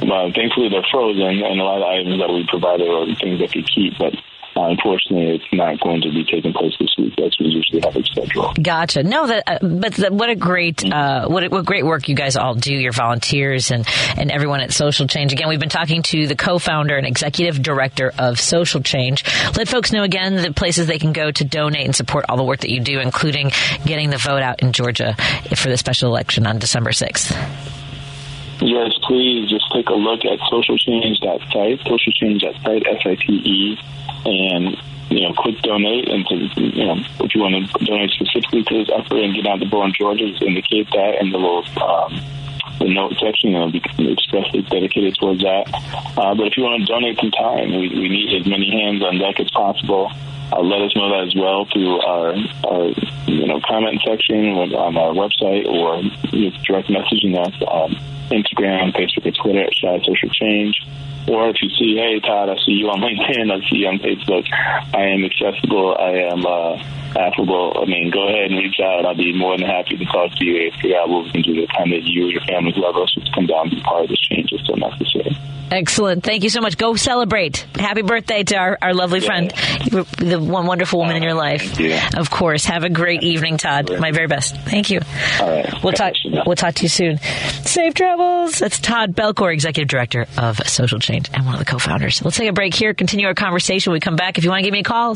[0.03, 3.53] well, thankfully they're frozen, and a lot of items that we provided are things that
[3.53, 3.99] could keep.
[3.99, 4.15] But
[4.59, 7.15] uh, unfortunately, it's not going to be taking place this week.
[7.17, 8.63] That's we usually have it scheduled.
[8.63, 9.05] Gotcha.
[9.05, 12.37] No, that uh, but the, what a great uh, what what great work you guys
[12.37, 12.75] all do.
[12.75, 13.87] Your volunteers and
[14.17, 15.33] and everyone at Social Change.
[15.33, 19.25] Again, we've been talking to the co-founder and executive director of Social Change.
[19.57, 22.45] Let folks know again the places they can go to donate and support all the
[22.45, 23.53] work that you do, including
[23.85, 25.15] getting the vote out in Georgia
[25.55, 27.31] for the special election on December sixth.
[28.61, 33.79] Yes, please just take a look at socialchange.site, socialchange.site, S-I-T-E,
[34.25, 34.77] and
[35.11, 38.85] you know, quick donate, and to you know, if you want to donate specifically to
[38.85, 42.21] this effort and get out the ball Georgia, just indicate that in the little um,
[42.79, 45.65] the note section, it'll be expressly dedicated towards that.
[46.17, 49.03] Uh, but if you want to donate some time, we, we need as many hands
[49.03, 50.13] on deck as possible.
[50.53, 52.33] Uh, let us know that as well through our,
[52.69, 52.89] our
[53.27, 56.01] you know comment section on our website or
[56.65, 57.93] direct messaging us on
[58.31, 60.87] Instagram, Facebook, or Twitter at Chi Social Change.
[61.29, 63.99] Or if you see, hey Todd, I see you on LinkedIn, I see you on
[63.99, 64.47] Facebook.
[64.95, 65.95] I am accessible.
[65.95, 66.83] I am uh,
[67.17, 67.77] affable.
[67.81, 69.07] I mean, go ahead and reach out.
[69.07, 71.43] I'll be more than happy to talk to you and figure out what we can
[71.43, 74.05] do to kind of you and your family, whoever else come down and be part
[74.05, 75.37] of this change if so necessary.
[75.71, 76.25] Excellent.
[76.25, 76.79] Thank you so much.
[76.79, 77.67] Go celebrate.
[77.75, 81.79] Happy birthday to our, our lovely friend, the one wonderful woman in your uh, life.
[81.79, 81.99] you.
[82.17, 82.65] Of course.
[82.65, 84.01] Have a great evening, Todd.
[84.01, 84.57] My very best.
[84.57, 85.01] Thank you.
[85.41, 85.85] All right.
[85.85, 86.15] We'll talk.
[86.25, 87.19] We'll talk to you soon.
[87.19, 88.59] Safe travels.
[88.59, 92.25] That's Todd Belcore, Executive Director of Social Change and one of the co-founders.
[92.25, 92.95] Let's take a break here.
[92.95, 93.91] Continue our conversation.
[93.91, 94.39] When we come back.
[94.39, 95.15] If you want to give me a call,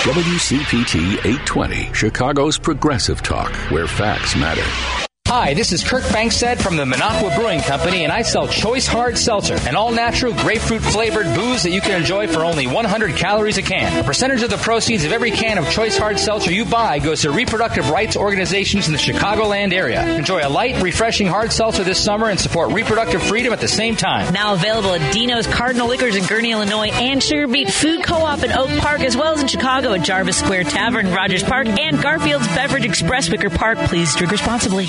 [0.07, 5.06] WCPT 820, Chicago's progressive talk, where facts matter.
[5.29, 9.19] Hi, this is Kirk Bangstad from the Minocqua Brewing Company, and I sell Choice Hard
[9.19, 13.59] Seltzer, an all natural grapefruit flavored booze that you can enjoy for only 100 calories
[13.59, 13.99] a can.
[13.99, 17.23] A percentage of the proceeds of every can of Choice Hard Seltzer you buy goes
[17.23, 20.07] to reproductive rights organizations in the Chicagoland area.
[20.17, 23.97] Enjoy a light, refreshing hard seltzer this summer and support reproductive freedom at the same
[23.97, 24.33] time.
[24.33, 28.53] Now available at Dino's Cardinal Liquors in Gurnee, Illinois, and Sugar Beet Food Co-op in
[28.53, 32.47] Oak Park, as well as in Chicago at Jarvis Square Tavern, Rogers Park, and Garfield's
[32.49, 33.77] Beverage Express Wicker Park.
[33.79, 34.87] Please drink responsibly.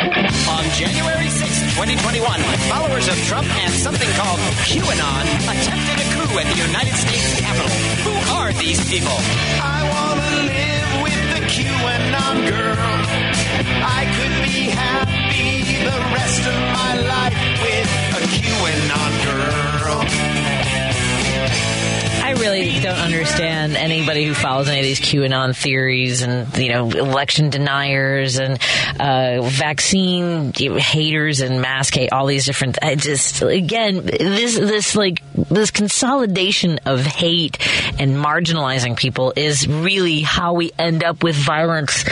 [0.00, 2.24] On January 6, 2021,
[2.72, 7.68] followers of Trump and something called QAnon attempted a coup at the United States Capitol.
[8.08, 9.12] Who are these people?
[9.60, 12.80] I want to live with the QAnon girl.
[13.84, 20.29] I could be happy the rest of my life with a QAnon girl.
[22.30, 26.88] I really don't understand anybody who follows any of these QAnon theories and you know
[26.88, 28.60] election deniers and
[29.00, 32.78] uh, vaccine haters and mask hate, all these different.
[32.84, 37.58] I just again this this like this consolidation of hate
[37.98, 42.04] and marginalizing people is really how we end up with violence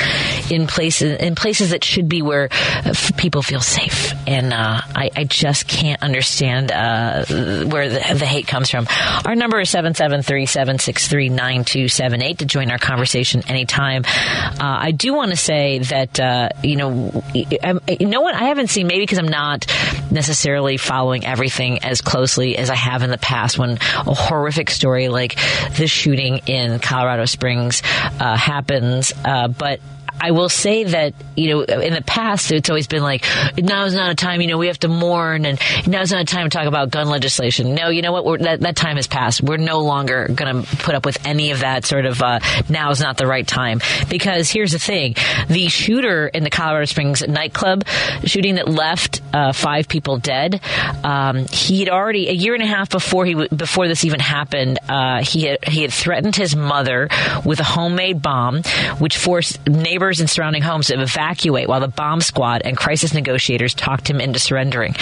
[0.50, 4.12] in places in places that should be where uh, people feel safe.
[4.26, 7.24] And uh, I, I just can't understand uh,
[7.66, 8.86] where the, the hate comes from.
[9.24, 12.70] Our number is seven seven three seven six three nine two seven eight to join
[12.70, 14.04] our conversation anytime.
[14.06, 17.22] Uh, I do want to say that uh, you know
[17.62, 19.66] I'm, no one I haven't seen maybe because I'm not
[20.10, 25.08] necessarily following everything as closely as I have in the past when a horrific story
[25.08, 25.36] like
[25.72, 27.82] this shooting in Colorado Springs
[28.20, 29.80] uh, happens, but.
[30.20, 33.24] I will say that, you know, in the past, it's always been like,
[33.56, 36.22] now is not a time, you know, we have to mourn and now is not
[36.22, 37.74] a time to talk about gun legislation.
[37.74, 38.24] No, you know what?
[38.24, 39.42] We're, that, that time has passed.
[39.42, 42.90] We're no longer going to put up with any of that sort of, uh, now
[42.90, 43.80] is not the right time.
[44.08, 45.14] Because here's the thing.
[45.48, 47.86] The shooter in the Colorado Springs nightclub
[48.24, 50.60] shooting that left, uh, five people dead,
[51.04, 54.78] um, he had already, a year and a half before he, before this even happened,
[54.88, 57.08] uh, he had, he had threatened his mother
[57.44, 58.62] with a homemade bomb,
[58.98, 63.74] which forced neighbors and surrounding homes to evacuate while the bomb squad and crisis negotiators
[63.74, 64.94] talked him into surrendering.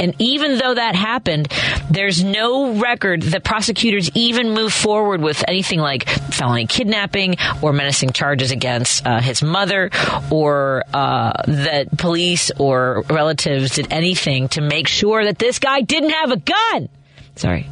[0.00, 1.52] And even though that happened,
[1.90, 8.10] there's no record that prosecutors even moved forward with anything like felony kidnapping or menacing
[8.10, 9.90] charges against uh, his mother
[10.30, 16.10] or uh, that police or relatives did anything to make sure that this guy didn't
[16.10, 16.88] have a gun.
[17.36, 17.68] Sorry.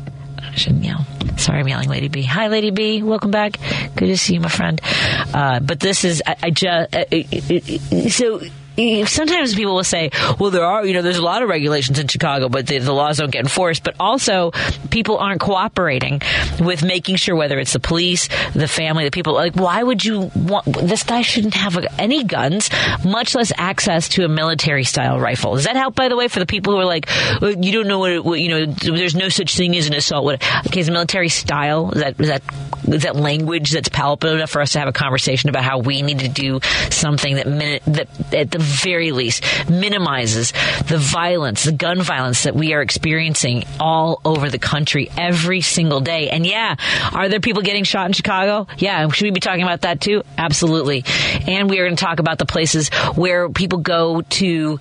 [0.53, 1.07] I shouldn't yell.
[1.39, 2.23] Sorry, I'm yelling, Lady B.
[2.23, 3.03] Hi, Lady B.
[3.03, 3.59] Welcome back.
[3.97, 4.81] Good to see you, my friend.
[5.33, 8.41] Uh, but this is, I, I just, uh, so
[8.77, 12.09] sometimes people will say, well, there are, you know, there's a lot of regulations in
[12.09, 13.85] Chicago, but the, the, laws don't get enforced.
[13.85, 14.53] But also,
[14.91, 16.21] people aren't cooperating
[16.61, 20.31] with making sure whether it's the police, the family, the people, like, why would you
[20.35, 22.71] want, this guy shouldn't have any guns,
[23.05, 25.55] much less access to a military style rifle.
[25.55, 27.09] Does that help, by the way, for the people who are like,
[27.41, 30.25] well, you don't know what, what, you know, there's no such thing as an assault.
[30.25, 32.43] What, okay, is military style, is that, is that,
[32.89, 36.03] is that language that's palpable enough for us to have a conversation about how we
[36.03, 36.61] need to do
[36.91, 40.53] something that, that at the very least minimizes
[40.87, 46.01] the violence, the gun violence that we are experiencing all over the country every single
[46.01, 46.31] day.
[46.31, 46.77] And yeah,
[47.13, 48.67] are there people getting shot in Chicago?
[48.79, 50.23] Yeah, should we be talking about that too?
[50.39, 51.05] Absolutely.
[51.47, 54.81] And we are going to talk about the places where people go to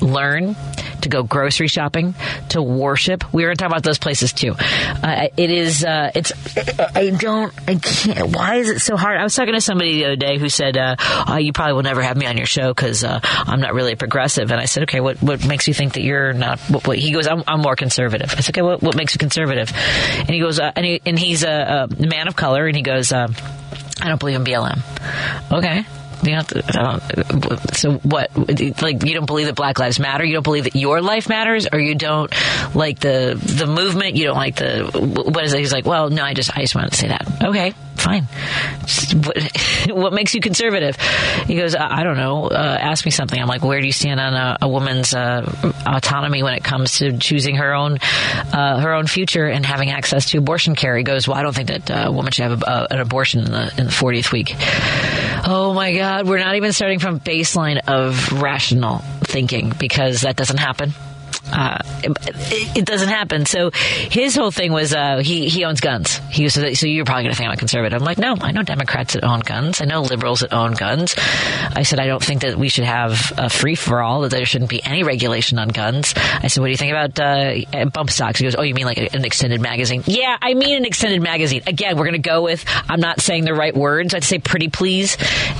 [0.00, 0.56] learn,
[1.02, 2.14] to go grocery shopping,
[2.50, 3.32] to worship.
[3.32, 4.54] We're going to talk about those places too.
[4.58, 6.32] Uh, it is, uh, it's,
[6.78, 9.18] I don't, I can't, why is it so hard?
[9.18, 10.96] I was talking to somebody the other day who said, uh,
[11.28, 13.92] oh, you probably will never have me on your show because uh, I'm not really
[13.92, 14.50] a progressive.
[14.50, 16.98] And I said, okay, what, what makes you think that you're not, what, what?
[16.98, 18.34] he goes, I'm, I'm more conservative.
[18.36, 19.72] I said, okay, what, what makes you conservative?
[20.18, 22.82] And he goes, uh, and, he, and he's a, a man of color and he
[22.82, 23.28] goes, uh,
[24.02, 24.82] I don't believe in BLM.
[25.52, 25.84] Okay
[26.22, 28.30] You don't, so what?
[28.82, 30.24] Like you don't believe that Black Lives Matter?
[30.24, 32.30] You don't believe that your life matters, or you don't
[32.74, 34.16] like the the movement?
[34.16, 34.90] You don't like the
[35.32, 35.60] what is it?
[35.60, 37.26] He's like, well, no, I just I just wanted to say that.
[37.42, 38.24] Okay, fine.
[39.24, 39.36] What,
[39.96, 40.96] what makes you conservative?
[41.46, 42.48] He goes, I, I don't know.
[42.48, 43.40] Uh, ask me something.
[43.40, 46.98] I'm like, where do you stand on a, a woman's uh, autonomy when it comes
[46.98, 47.98] to choosing her own
[48.52, 50.96] uh, her own future and having access to abortion care?
[50.96, 53.40] He goes, well, I don't think that uh, a woman should have a, an abortion
[53.44, 54.54] in the in the 40th week.
[55.46, 60.34] Oh my God, Uh, we're not even starting from baseline of rational thinking because that
[60.34, 60.92] doesn't happen.
[61.52, 63.46] Uh, it, it, doesn't happen.
[63.46, 66.18] So his whole thing was uh, he he owns guns.
[66.30, 68.00] He was so you're probably going to think I'm a conservative.
[68.00, 69.80] I'm like, no, I know Democrats that own guns.
[69.80, 71.14] I know liberals that own guns.
[71.18, 74.22] I said I don't think that we should have a free for all.
[74.22, 76.14] That there shouldn't be any regulation on guns.
[76.16, 78.38] I said, what do you think about uh, bump stocks?
[78.38, 80.02] He goes, oh, you mean like an extended magazine?
[80.06, 81.62] Yeah, I mean an extended magazine.
[81.66, 82.64] Again, we're going to go with.
[82.88, 84.14] I'm not saying the right words.
[84.14, 85.16] I'd say pretty please.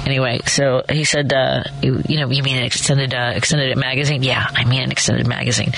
[0.06, 4.22] Anyway, so he said, uh, you, you, know, you mean an extended uh, extended magazine?
[4.22, 5.72] Yeah, I mean an extended magazine.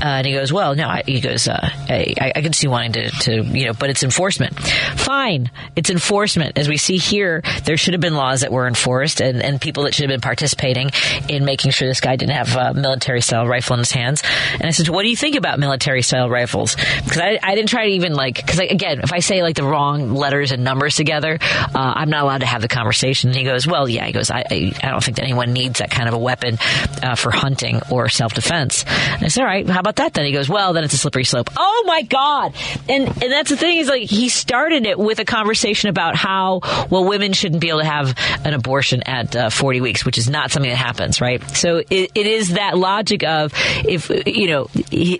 [0.00, 2.92] Uh, and he goes, well, no, I, he goes, uh, I, I, can see wanting
[2.92, 4.58] to, to, you know, but it's enforcement.
[4.58, 5.50] Fine.
[5.76, 6.58] It's enforcement.
[6.58, 9.84] As we see here, there should have been laws that were enforced and, and people
[9.84, 10.90] that should have been participating
[11.28, 14.22] in making sure this guy didn't have a military style rifle in his hands.
[14.54, 16.74] And I said, what do you think about military style rifles?
[16.74, 19.64] Because I, I didn't try to even like, because again, if I say like the
[19.64, 23.30] wrong letters and numbers together, uh, I'm not allowed to have the conversation.
[23.30, 25.78] And he goes, well, yeah, he goes, I, I, I don't think that anyone needs
[25.78, 26.58] that kind of a weapon
[27.02, 28.84] uh, for hunting or self defense.
[28.88, 30.24] I said, all right, how about that then?
[30.24, 31.50] He goes, well, then it's a slippery slope.
[31.54, 32.54] Oh my God.
[32.88, 36.60] And, and that's the thing is like he started it with a conversation about how,
[36.88, 40.30] well, women shouldn't be able to have an abortion at uh, 40 weeks, which is
[40.30, 41.42] not something that happens, right?
[41.50, 44.68] So it, it is that logic of if, you know,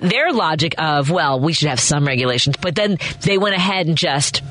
[0.01, 3.99] their logic of, well, we should have some regulations, but then they went ahead and
[3.99, 4.43] just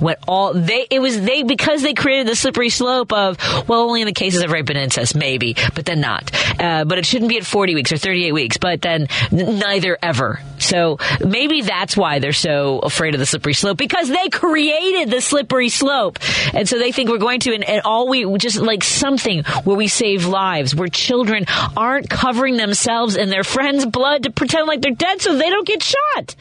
[0.00, 3.38] went all they it was they because they created the slippery slope of
[3.68, 6.30] well only in the cases of rape and incest maybe but then not.
[6.60, 10.40] Uh, but it shouldn't be at 40 weeks or 38 weeks but then neither ever.
[10.58, 15.20] So maybe that's why they're so afraid of the slippery slope because they created the
[15.20, 16.18] slippery slope.
[16.52, 19.76] And so they think we're going to and, and all we just like something where
[19.76, 21.46] we save lives where children
[21.76, 25.66] aren't covering themselves in their friends blood to pretend like they're dead so they don't
[25.66, 26.34] get shot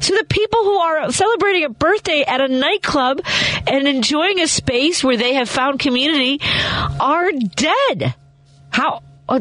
[0.00, 3.20] so the people who are celebrating a birthday at a nightclub
[3.66, 6.40] and enjoying a space where they have found community
[7.00, 8.14] are dead.
[8.70, 9.02] How?
[9.28, 9.40] Oh,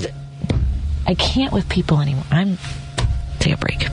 [1.05, 2.23] I can't with people anymore.
[2.31, 2.57] I'm
[3.39, 3.87] take a break.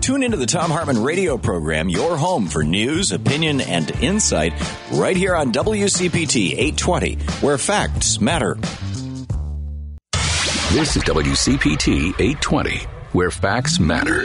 [0.00, 4.52] Tune into the Thom Hartmann radio program, your home for news, opinion, and insight,
[4.92, 8.58] right here on WCPT 820, where facts matter.
[10.72, 14.24] This is WCPT 820 where facts matter.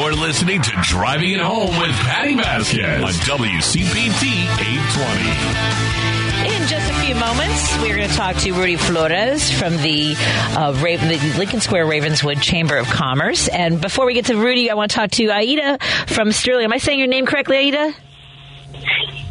[0.00, 6.54] You're listening to Driving It Home with Patty Vasquez on WCPT 820.
[6.54, 10.14] In just a few moments, we're going to talk to Rudy Flores from the,
[10.56, 13.48] uh, Raven, the Lincoln Square Ravenswood Chamber of Commerce.
[13.48, 15.76] And before we get to Rudy, I want to talk to Aida
[16.06, 16.64] from Sterling.
[16.64, 17.92] Am I saying your name correctly, Aida?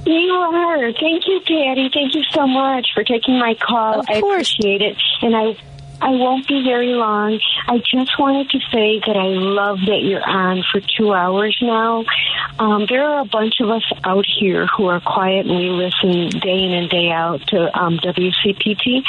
[0.06, 0.94] You are.
[0.94, 1.90] Thank you, Patty.
[1.92, 4.04] Thank you so much for taking my call.
[4.08, 4.98] I appreciate it.
[5.24, 5.56] And I
[6.02, 7.40] I won't be very long.
[7.68, 12.06] I just wanted to say that I love that you're on for two hours now.
[12.58, 16.74] Um, there are a bunch of us out here who are quietly listening day in
[16.74, 19.04] and day out to um, WCPT,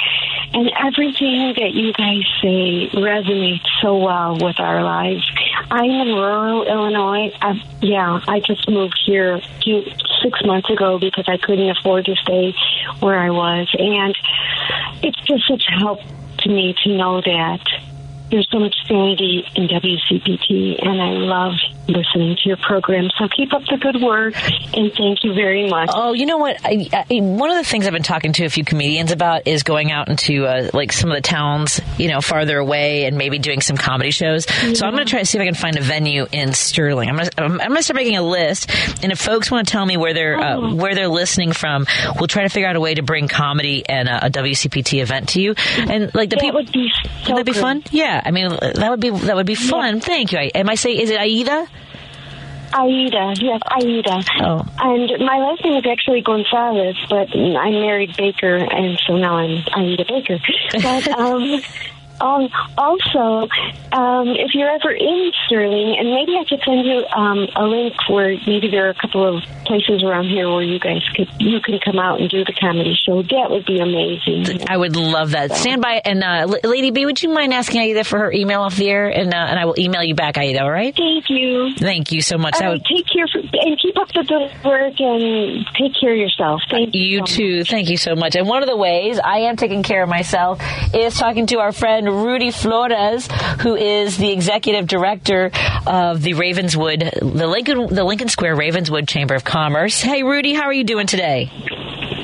[0.52, 5.22] and everything that you guys say resonates so well with our lives.
[5.70, 7.32] I'm in rural Illinois.
[7.40, 9.84] I, yeah, I just moved here two,
[10.22, 12.54] six months ago because I couldn't afford to stay
[12.98, 14.16] where I was, and
[15.02, 16.00] it's just such a help
[16.40, 17.60] to me to know that
[18.30, 21.52] there's so much sanity in WCPT, and I love
[21.88, 23.08] listening to your program.
[23.18, 24.34] So keep up the good work,
[24.74, 25.90] and thank you very much.
[25.92, 26.56] Oh, you know what?
[26.64, 29.62] I, I, one of the things I've been talking to a few comedians about is
[29.62, 33.38] going out into uh, like some of the towns, you know, farther away, and maybe
[33.38, 34.46] doing some comedy shows.
[34.48, 34.74] Yeah.
[34.74, 37.08] So I'm going to try to see if I can find a venue in Sterling.
[37.08, 38.70] I'm going to I'm to start making a list,
[39.02, 40.64] and if folks want to tell me where they're uh, oh.
[40.64, 43.84] uh, where they're listening from, we'll try to figure out a way to bring comedy
[43.88, 45.54] and a, a WCPT event to you.
[45.76, 46.88] And like the that people, would be
[47.24, 47.60] so would that be good.
[47.60, 47.82] fun?
[47.90, 49.96] Yeah, I mean that would be that would be fun.
[49.96, 50.00] Yeah.
[50.00, 50.38] Thank you.
[50.54, 51.66] Am I saying is it Aida?
[52.72, 54.22] Aida, yes, Aida.
[54.42, 54.64] Oh.
[54.78, 59.64] And my last name is actually Gonzalez, but I married Baker, and so now I'm
[59.74, 60.38] Aida Baker.
[60.82, 61.60] But um,
[62.20, 63.48] um, also,
[63.92, 67.94] um, if you're ever in Sterling, and maybe I could send you um, a link
[68.08, 71.60] where maybe there are a couple of places around here where you guys could you
[71.60, 73.22] can come out and do the comedy show.
[73.22, 74.68] That would be amazing.
[74.68, 75.52] I would love that.
[75.52, 76.00] Stand by.
[76.04, 78.88] And uh, L- Lady B, would you mind asking Aida for her email off the
[78.88, 79.08] air?
[79.08, 80.94] And, uh, and I will email you back, Aida, all right?
[80.96, 81.72] Thank you.
[81.78, 82.58] Thank you so much.
[82.58, 86.12] That All would- take care for, and keep up the good work and take care
[86.12, 86.62] of yourself.
[86.70, 87.02] Thank you.
[87.02, 87.64] You too.
[87.64, 88.34] Thank you so much.
[88.36, 90.60] And one of the ways I am taking care of myself
[90.94, 93.28] is talking to our friend Rudy Flores,
[93.60, 95.50] who is the executive director
[95.86, 100.00] of the Ravenswood, the Lincoln, the Lincoln Square Ravenswood Chamber of Commerce.
[100.00, 101.50] Hey, Rudy, how are you doing today?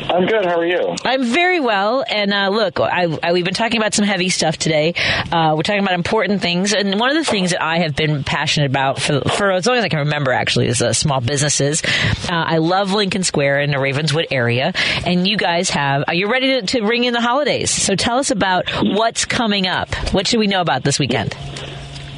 [0.08, 0.44] I'm good.
[0.44, 0.94] How are you?
[1.04, 2.04] I'm very well.
[2.08, 4.94] And uh, look, I, I, we've been talking about some heavy stuff today.
[5.32, 6.72] Uh, we're talking about important things.
[6.72, 9.76] And one of the things that I have been passionate about for, for as long
[9.76, 11.82] as I can remember, actually, is uh, small businesses.
[11.84, 14.72] Uh, I love Lincoln Square in the Ravenswood area.
[15.04, 17.70] And you guys have, are you ready to, to ring in the holidays?
[17.70, 19.94] So tell us about what's coming up.
[20.12, 21.36] What should we know about this weekend?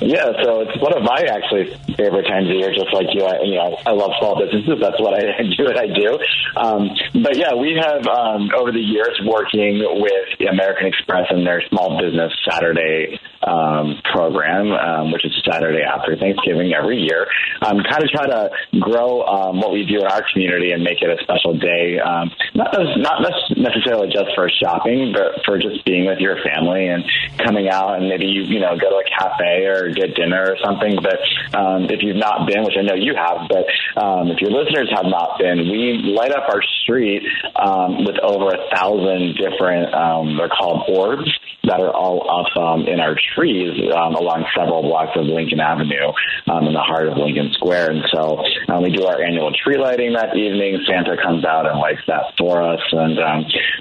[0.01, 2.71] Yeah, so it's one of my actually favorite times of year.
[2.71, 4.79] Just like you, I, you know, I love small businesses.
[4.81, 5.65] That's what I do.
[5.65, 6.19] What I do.
[6.57, 6.91] Um,
[7.23, 11.99] but yeah, we have um, over the years working with American Express and their Small
[12.01, 17.27] Business Saturday um, program, um, which is Saturday after Thanksgiving every year.
[17.63, 21.03] Um, kind of try to grow um, what we do in our community and make
[21.03, 21.99] it a special day.
[21.99, 23.23] Um, not not
[23.57, 27.05] necessarily just for shopping, but for just being with your family and
[27.39, 30.57] coming out and maybe you you know go to a cafe or get dinner or
[30.65, 30.97] something.
[31.03, 31.19] But
[31.59, 33.65] um, if you've not been, which I know you have, but
[34.01, 37.23] um, if your listeners have not been, we light up our street
[37.57, 39.95] um, with over a thousand different.
[39.95, 41.29] Um, they're called orbs
[41.65, 46.13] that are all up um, in our trees um, along several blocks of Lincoln Avenue
[46.49, 47.91] in the heart of Lincoln Square.
[47.93, 48.41] And so
[48.81, 50.81] we do our annual tree lighting that evening.
[50.89, 53.19] Santa comes out and lights that for us, and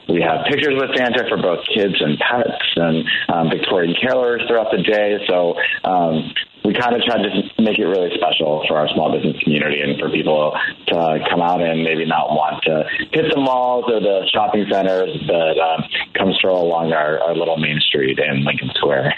[0.10, 3.05] we have pictures with Santa for both kids and pets, and
[3.51, 5.20] Victorian carolers throughout the day.
[5.28, 5.55] So
[5.98, 6.34] um,
[6.66, 7.30] we kind of try to
[7.60, 10.52] make it really special for our small business community and for people
[10.88, 15.16] to come out and maybe not want to hit the malls or the shopping centers,
[15.26, 15.84] but um,
[16.14, 19.14] come stroll along our, our little main street in Lincoln Square.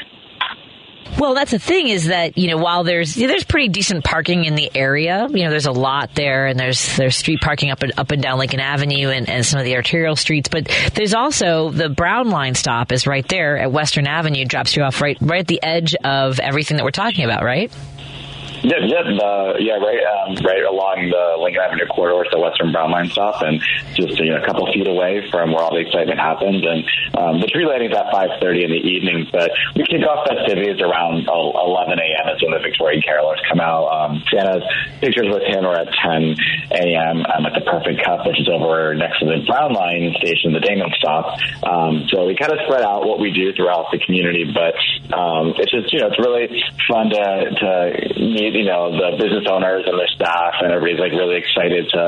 [1.17, 4.55] Well, that's the thing is that you know while there's there's pretty decent parking in
[4.55, 7.93] the area, you know there's a lot there, and there's there's street parking up and
[7.97, 11.71] up and down Lincoln Avenue and, and some of the arterial streets, but there's also
[11.71, 15.41] the Brown Line stop is right there at Western Avenue, drops you off right right
[15.41, 17.71] at the edge of everything that we're talking about, right?
[18.59, 23.41] Uh, yeah, right, um, right along the Lincoln Avenue corridor, the Western Brown Line stop,
[23.41, 23.61] and
[23.95, 26.59] just you know, a couple feet away from where all the excitement happens.
[26.59, 26.83] And
[27.15, 31.23] um, the tree lighting's at 5:30 in the evening, but we kick off festivities around
[31.23, 32.25] 11 a.m.
[32.35, 33.87] is when the Victorian carolers come out.
[33.87, 34.67] Um, Santa's
[34.99, 36.35] pictures with him are at 10
[36.75, 37.23] a.m.
[37.23, 40.63] Um, at the Perfect Cup, which is over next to the Brown Line station, the
[40.63, 41.39] Damen stop.
[41.63, 44.75] Um, so we kind of spread out what we do throughout the community, but
[45.15, 46.51] um, it's just you know, it's really
[46.91, 47.23] fun to
[47.55, 47.71] to
[48.19, 52.03] meet you know the business owners and their staff, and everybody's like really excited to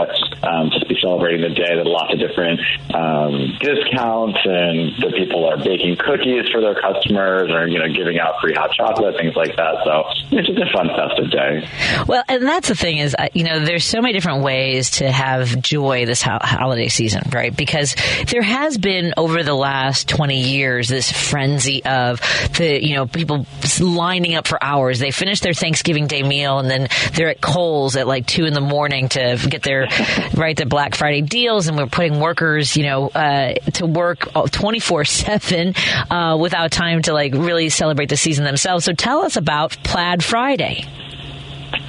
[0.47, 1.75] um, just be celebrating the day.
[1.75, 2.59] There's lots of different
[2.93, 8.19] um, discounts, and the people are baking cookies for their customers, or you know giving
[8.19, 9.81] out free hot chocolate, things like that.
[9.83, 9.93] So
[10.37, 11.67] it's just a fun festive day.
[12.07, 15.11] Well, and that's the thing is, uh, you know, there's so many different ways to
[15.11, 17.55] have joy this ho- holiday season, right?
[17.55, 17.95] Because
[18.27, 22.19] there has been over the last 20 years this frenzy of
[22.57, 23.45] the, you know, people
[23.79, 24.99] lining up for hours.
[24.99, 28.53] They finish their Thanksgiving Day meal and then they're at Kohl's at like two in
[28.53, 29.87] the morning to get their,
[30.33, 31.67] right, their Black Friday deals.
[31.67, 35.73] And we're putting workers, you know, uh, to work 24 7
[36.09, 38.85] uh, without time to like really celebrate the season themselves.
[38.85, 40.87] So tell us about Plaid Friday.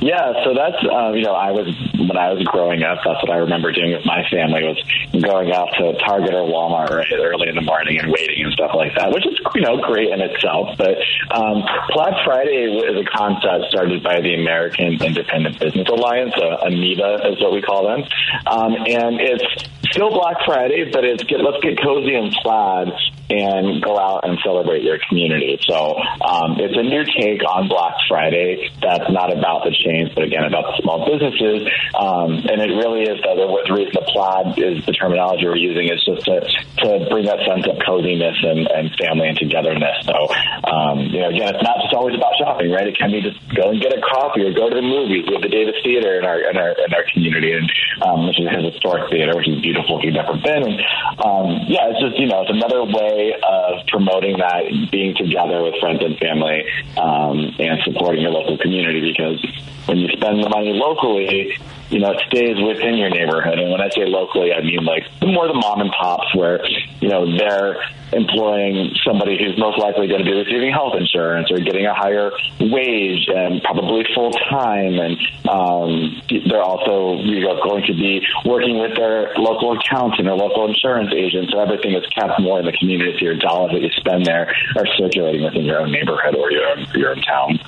[0.03, 3.31] Yeah, so that's uh, you know I was when I was growing up, that's what
[3.31, 4.79] I remember doing with my family was
[5.15, 8.95] going out to Target or Walmart early in the morning and waiting and stuff like
[8.97, 10.77] that, which is you know great in itself.
[10.77, 10.99] But
[11.31, 11.63] um,
[11.95, 17.41] Black Friday is a concept started by the American Independent Business Alliance, uh, AMIBA is
[17.41, 18.03] what we call them,
[18.47, 19.47] um, and it's
[19.91, 22.91] still Black Friday, but it's get, let's get cozy and plaid
[23.31, 25.59] and go out and celebrate your community.
[25.63, 30.25] So um, it's a new take on Black Friday that's not about the chains, but
[30.25, 31.69] again about the small businesses.
[31.95, 35.89] Um, and it really is the, the reason the plaid is the terminology we're using
[35.89, 36.41] is just to,
[36.85, 40.05] to bring that sense of coziness and, and family and togetherness.
[40.05, 40.17] So
[40.65, 42.87] um, you know, again, it's not just always about shopping, right?
[42.87, 45.43] It can be just go and get a coffee or go to the movies with
[45.43, 47.67] the Davis Theater in our in our in our community, and
[48.01, 50.63] um, which is a historic theater, which is beautiful if you've never been.
[50.65, 50.77] And
[51.21, 55.63] um, yeah, it's just you know, it's another way way of promoting that, being together
[55.63, 56.65] with friends and family,
[56.97, 59.01] um, and supporting your local community.
[59.13, 59.45] Because
[59.87, 61.59] when you spend the money locally,
[61.91, 63.59] you know, it stays within your neighborhood.
[63.59, 66.65] And when I say locally, I mean like more the mom and pops where,
[67.01, 67.77] you know, they're
[68.13, 72.31] employing somebody who's most likely going to be receiving health insurance or getting a higher
[72.61, 74.97] wage and probably full time.
[74.97, 75.17] And
[75.49, 80.69] um, they're also you know, going to be working with their local accountant or local
[80.69, 81.51] insurance agent.
[81.53, 83.19] So everything is kept more in the community.
[83.21, 86.87] Your dollars that you spend there are circulating within your own neighborhood or your own,
[86.95, 87.61] your own town.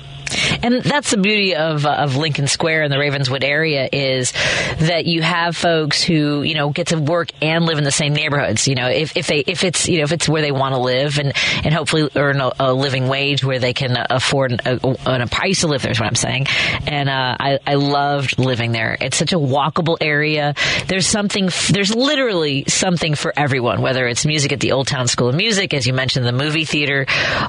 [0.61, 4.33] And that's the beauty of uh, of Lincoln Square in the Ravenswood area is
[4.79, 8.13] that you have folks who you know get to work and live in the same
[8.13, 8.67] neighborhoods.
[8.67, 10.79] You know, if, if they if it's you know if it's where they want to
[10.79, 11.33] live and
[11.63, 15.61] and hopefully earn a, a living wage where they can afford a, a, a, price
[15.61, 16.47] to live there is what I'm saying.
[16.87, 18.97] And uh, I I loved living there.
[18.99, 20.55] It's such a walkable area.
[20.87, 21.49] There's something.
[21.69, 23.81] There's literally something for everyone.
[23.81, 26.65] Whether it's music at the Old Town School of Music, as you mentioned, the movie
[26.65, 27.05] theater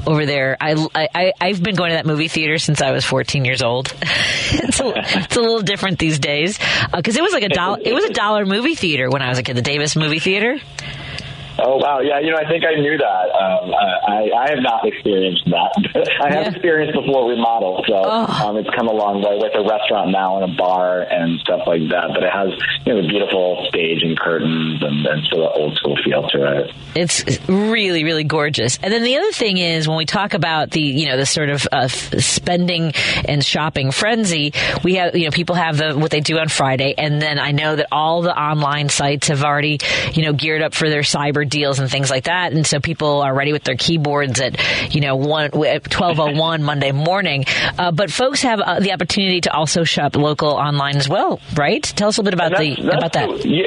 [0.06, 0.56] over there.
[0.60, 3.92] I I I've been going to that movie theater since I was 14 years old.
[4.02, 6.58] it's, a, it's a little different these days
[6.94, 7.78] because uh, it was like a dollar.
[7.80, 9.56] It was a dollar movie theater when I was a kid.
[9.56, 10.58] The Davis Movie Theater.
[11.58, 13.26] Oh wow, yeah, you know, I think I knew that.
[13.32, 15.72] Um, I, I have not experienced that.
[16.22, 16.50] I have yeah.
[16.50, 18.28] experienced before remodel, so oh.
[18.28, 21.62] um, it's come a long way with a restaurant now and a bar and stuff
[21.66, 22.12] like that.
[22.12, 22.52] But it has
[22.84, 26.60] you know the beautiful stage and curtains and, and sort of old school feel to
[26.60, 26.74] it.
[26.94, 28.78] It's really really gorgeous.
[28.82, 31.48] And then the other thing is when we talk about the you know the sort
[31.48, 32.92] of uh, spending
[33.24, 34.52] and shopping frenzy,
[34.84, 37.52] we have you know people have the what they do on Friday, and then I
[37.52, 39.78] know that all the online sites have already
[40.12, 42.52] you know geared up for their cyber deals and things like that.
[42.52, 47.44] And so people are ready with their keyboards at, you know, one, 1201 Monday morning.
[47.78, 51.82] Uh, but folks have uh, the opportunity to also shop local online as well, right?
[51.82, 53.44] Tell us a little bit about the, about that.
[53.44, 53.66] Yeah.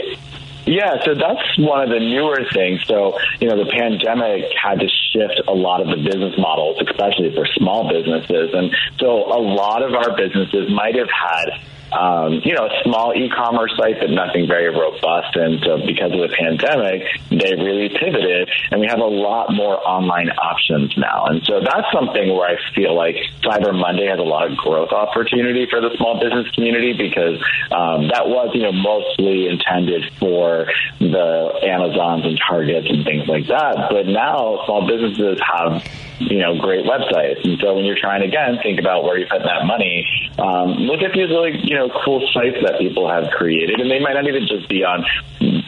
[0.69, 2.85] Yeah, so that's one of the newer things.
[2.85, 7.33] So, you know, the pandemic had to shift a lot of the business models, especially
[7.33, 8.53] for small businesses.
[8.53, 8.69] And
[8.99, 11.57] so a lot of our businesses might have had
[11.91, 15.35] um, you know, a small e-commerce site, but nothing very robust.
[15.35, 20.29] And because of the pandemic, they really pivoted and we have a lot more online
[20.29, 21.25] options now.
[21.25, 24.91] And so that's something where I feel like Cyber Monday has a lot of growth
[24.91, 30.67] opportunity for the small business community because um, that was, you know, mostly intended for
[30.99, 33.89] the Amazons and Targets and things like that.
[33.89, 35.83] But now small businesses have
[36.19, 37.43] you know, great websites.
[37.43, 40.05] And so when you're trying again, think about where you put that money.
[40.37, 43.99] Um, look at these really, you know, cool sites that people have created, and they
[43.99, 45.03] might not even just be on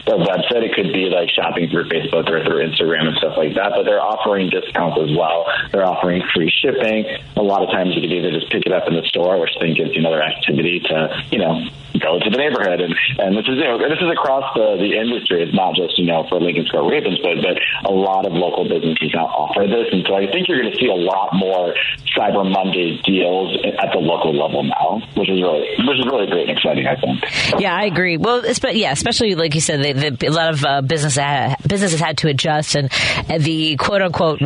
[0.06, 0.66] a website.
[0.66, 3.72] It could be like shopping through Facebook or through Instagram and stuff like that.
[3.76, 5.46] But they're offering discounts as well.
[5.70, 7.06] They're offering free shipping.
[7.36, 9.54] A lot of times you can either just pick it up in the store, which
[9.60, 11.62] then gives you another activity to, you know,
[12.00, 12.80] go to the neighborhood.
[12.80, 15.42] And, and this is, you know, this is across the, the industry.
[15.42, 18.66] It's not just, you know, for Lincoln Square Ravens, but, but a lot of local
[18.66, 19.92] businesses now offer this.
[19.92, 21.74] And so I think you're going to see a lot more
[22.16, 26.48] Cyber Monday deals at the local level now, which is really, which is really great
[26.48, 27.60] and exciting, I think.
[27.60, 28.16] Yeah, I agree.
[28.16, 28.42] Well,
[28.72, 31.18] yeah, especially like you said, the, the, a lot of uh, business
[31.66, 32.90] businesses had to adjust, and
[33.38, 34.40] the quote unquote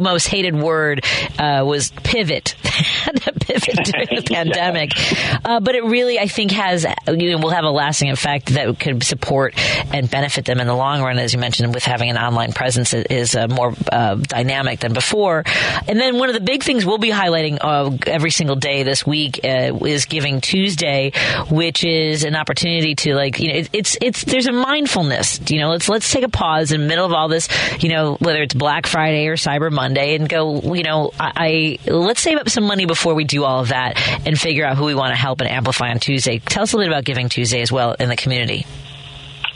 [0.00, 1.04] most hated word
[1.38, 2.54] uh, was pivot.
[3.40, 4.92] Pivot during the pandemic,
[5.44, 8.78] uh, but it really, I think, has you know, will have a lasting effect that
[8.78, 9.54] could support
[9.92, 12.94] and benefit them in the long run, as you mentioned, with having an online presence
[12.94, 15.44] is uh, more uh, dynamic than before.
[15.88, 19.06] And then one of the big things we'll be highlighting uh, every single day this
[19.06, 21.12] week uh, is Giving Tuesday,
[21.50, 25.40] which is an opportunity to like you know it, it's it's there's a mindfulness.
[25.50, 27.48] You know, let's let's take a pause in the middle of all this.
[27.82, 30.74] You know, whether it's Black Friday or Cyber Monday, and go.
[30.74, 33.98] You know, I, I let's save up some money before we do all of that
[34.24, 36.38] and figure out who we want to help and amplify on Tuesday.
[36.38, 38.64] Tell us a little bit about Giving Tuesday as well in the community.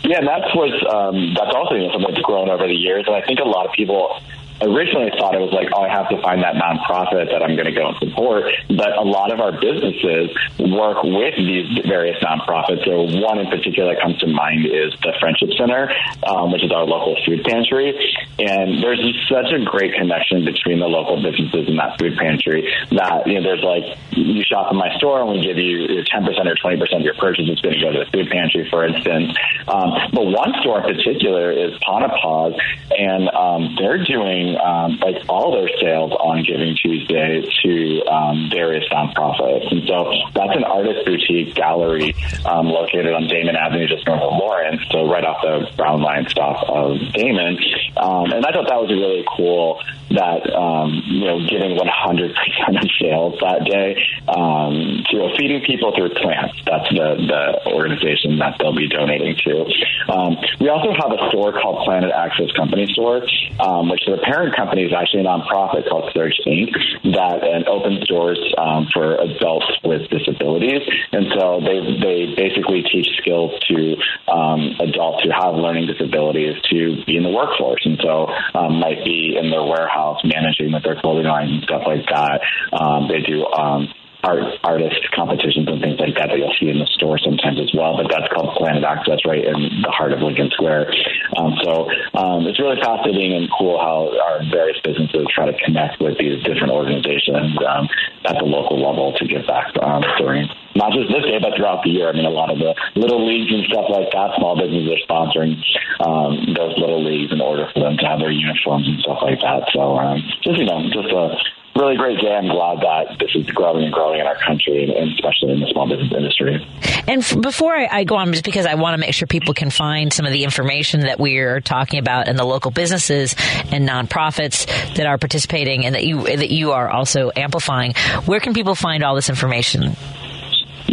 [0.02, 3.04] Yeah, and that's what's um, that's also you know, something that's grown over the years,
[3.06, 4.20] and I think a lot of people
[4.60, 7.56] originally I thought it was like, oh, I have to find that nonprofit that I'm
[7.56, 8.44] going to go and support.
[8.68, 12.84] But a lot of our businesses work with these various nonprofits.
[12.84, 15.90] So one in particular that comes to mind is the Friendship Center,
[16.26, 17.94] um, which is our local food pantry.
[18.38, 23.26] And there's such a great connection between the local businesses and that food pantry that,
[23.26, 26.54] you know, there's like, you shop in my store and we give you 10% or
[26.54, 29.34] 20% of your purchase is going to go to the food pantry, for instance.
[29.68, 32.54] Um, but one store in particular is Paws,
[32.90, 38.84] and um, they're doing um, like all their sales on Giving Tuesday to um, various
[38.90, 39.70] nonprofits.
[39.70, 44.32] And so that's an artist boutique gallery um, located on Damen Avenue, just north of
[44.38, 47.56] Lawrence, so right off the Brown Line stop of Damen.
[47.96, 49.80] Um, and I thought that was a really cool
[50.14, 53.98] that um, you know giving 100% of sales that day
[54.30, 56.54] um, to feeding people through plants.
[56.64, 59.66] That's the, the organization that they'll be donating to.
[60.12, 63.26] Um, we also have a store called Planet Access Company Store,
[63.60, 66.70] um, which the parent company is actually a nonprofit called Search Inc.
[67.14, 73.08] that and opens doors um, for adults with disabilities, and so they they basically teach
[73.18, 73.96] skills to
[74.30, 78.30] um, adults who have learning disabilities to be in the workforce, and so
[78.74, 82.40] might be in their warehouse managing with their clothing lines and stuff like that.
[82.72, 83.44] Um, they do.
[83.46, 83.88] Um,
[84.24, 87.70] art artist competitions and things like that that you'll see in the store sometimes as
[87.76, 88.00] well.
[88.00, 90.88] But that's called Planet Access, right in the heart of Lincoln Square.
[91.36, 96.00] Um, so um, it's really fascinating and cool how our various businesses try to connect
[96.00, 97.84] with these different organizations um,
[98.24, 101.84] at the local level to give back um, during not just this day, but throughout
[101.84, 102.08] the year.
[102.08, 105.04] I mean, a lot of the little leagues and stuff like that, small businesses are
[105.06, 105.60] sponsoring
[106.00, 109.38] um, those little leagues in order for them to have their uniforms and stuff like
[109.44, 109.68] that.
[109.70, 111.36] So um, just you know, just a
[111.76, 112.32] really great day.
[112.32, 115.68] I'm glad that this is growing and growing in our country, and especially in the
[115.72, 116.66] small business industry.
[117.06, 119.54] And f- before I, I, go on, just because I want to make sure people
[119.54, 123.34] can find some of the information that we're talking about in the local businesses
[123.70, 127.94] and nonprofits that are participating, and that you that you are also amplifying.
[128.24, 129.96] Where can people find all this information?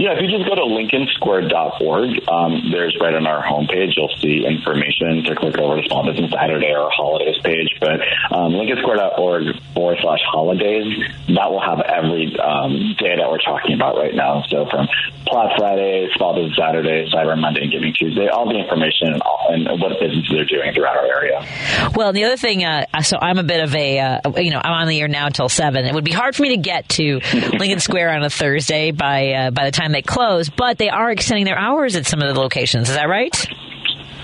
[0.01, 4.41] Yeah, if you just go to lincolnsquare.org, um, there's right on our homepage, you'll see
[4.49, 7.69] information to click over to Small Business Saturday or Holidays page.
[7.79, 8.01] But
[8.33, 10.89] um, lincolnsquare.org forward slash holidays,
[11.29, 14.41] that will have every um, day that we're talking about right now.
[14.49, 14.89] So from
[15.29, 19.53] Black Friday, Small Business Saturday, Cyber Monday, and Giving Tuesday, all the information and, all,
[19.53, 21.45] and what businesses are doing throughout our area.
[21.93, 24.73] Well, the other thing, uh, so I'm a bit of a, uh, you know, I'm
[24.73, 25.85] on the air now until 7.
[25.85, 27.21] It would be hard for me to get to
[27.59, 31.11] Lincoln Square on a Thursday by, uh, by the time they close, but they are
[31.11, 32.89] extending their hours at some of the locations.
[32.89, 33.35] Is that right?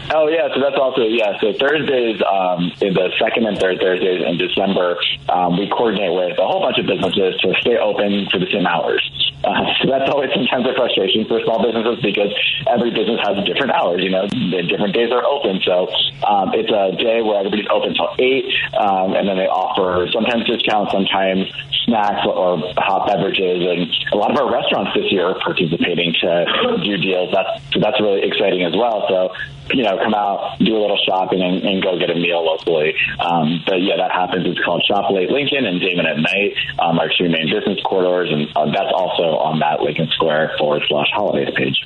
[0.10, 1.36] Oh yeah, so that's also yeah.
[1.42, 4.96] So Thursdays, um, the second and third Thursdays in December,
[5.28, 8.64] um, we coordinate with a whole bunch of businesses to stay open for the same
[8.64, 9.04] hours.
[9.44, 12.32] Uh, so that's always sometimes a frustration for small businesses because
[12.72, 14.00] every business has different hours.
[14.00, 15.60] You know, the different days are open.
[15.68, 15.92] So
[16.24, 18.48] um, it's a day where everybody's open till eight,
[18.80, 21.52] um, and then they offer sometimes discounts, sometimes
[21.84, 26.32] snacks or hot beverages, and a lot of our restaurants this year are participating to
[26.80, 27.36] do deals.
[27.36, 29.04] That's that's really exciting as well.
[29.12, 29.36] So
[29.72, 32.94] you know, come out, do a little shopping, and, and go get a meal locally.
[33.20, 34.46] Um, but yeah, that happens.
[34.48, 38.30] It's called Shop Late Lincoln and Damen at Night, um, our two main business corridors,
[38.32, 41.78] and uh, that's also on that Lincoln Square forward slash holidays page.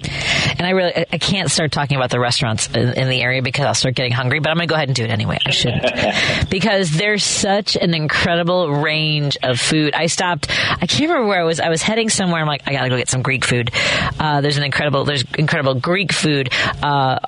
[0.57, 3.65] And I really, I can't start talking about the restaurants in, in the area because
[3.65, 4.39] I'll start getting hungry.
[4.39, 5.37] But I'm going to go ahead and do it anyway.
[5.45, 5.85] I shouldn't
[6.49, 9.93] because there's such an incredible range of food.
[9.93, 10.49] I stopped.
[10.49, 11.59] I can't remember where I was.
[11.59, 12.41] I was heading somewhere.
[12.41, 13.71] I'm like, I got to go get some Greek food.
[14.19, 15.05] Uh, there's an incredible.
[15.05, 16.49] There's incredible Greek food,
[16.83, 17.19] uh,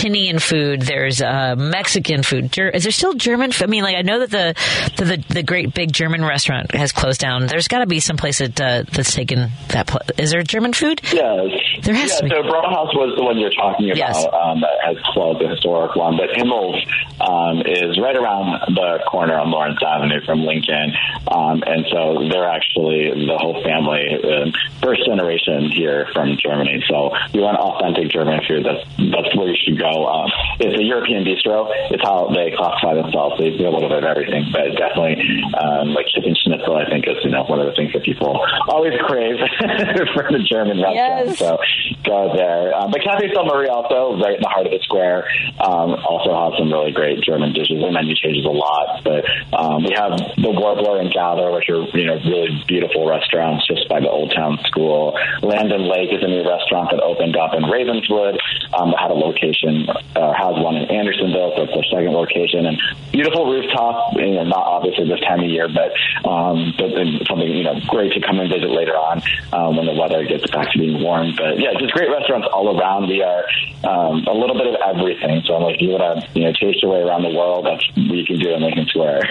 [0.00, 0.82] Argentinian food.
[0.82, 2.52] There's uh, Mexican food.
[2.52, 3.52] Ger- is there still German?
[3.52, 3.64] food?
[3.64, 4.54] I mean, like I know that the,
[4.96, 7.46] the the, the great big German restaurant has closed down.
[7.46, 9.86] There's got to be some place that uh, that's taken that.
[9.86, 11.00] Pl- is there German food?
[11.12, 11.50] Yes,
[11.82, 12.30] there has yeah, to be.
[12.30, 13.98] So Brauhaus was the one you're talking about.
[13.98, 14.16] Yes.
[14.24, 16.16] Um, that has closed, the historic one.
[16.16, 16.80] But Himmel's
[17.20, 20.92] um, is right around the corner on Lawrence Avenue from Lincoln,
[21.28, 26.82] um, and so they're actually the whole family, uh, first generation here from Germany.
[26.88, 28.64] So you want authentic German food.
[28.64, 28.82] That's
[29.12, 30.08] that's where you should go.
[30.08, 31.68] Um, it's a European bistro.
[31.92, 33.38] It's how they classify themselves.
[33.38, 35.20] They do a little bit of everything, but definitely
[35.54, 36.76] um, like chicken schnitzel.
[36.76, 39.36] I think is you know one of the things that people always crave
[40.16, 41.36] for the German restaurant.
[41.36, 41.38] Yes.
[41.38, 41.58] So
[42.04, 42.74] go there.
[42.74, 45.28] Um, but Cafe Selmarie also right in the heart of the square.
[45.60, 47.80] Um, also has some really great German dishes.
[47.80, 51.84] The menu changes a lot, but um, we have the Warbler and Gather, which are
[51.92, 55.18] you know really beautiful restaurants just by the Old Town School.
[55.42, 58.38] Landon Lake is a new restaurant that opened up in Ravenswood.
[58.70, 62.78] Um, had a location, uh, has one in Andersonville, so it's their second location, and
[63.10, 64.14] beautiful rooftop.
[64.14, 65.90] You know, not obviously this time of year, but
[66.22, 66.94] um, but
[67.26, 69.22] something you know great to come and visit later on
[69.52, 71.34] um, when the weather gets back to being warm.
[71.34, 73.08] But yeah, just great restaurants all around.
[73.10, 73.42] We are
[73.82, 75.42] um, a little bit of everything.
[75.46, 77.82] So I'm like, you want to you know taste your way around the world, that's
[77.96, 79.22] what you can do in Lincoln Square.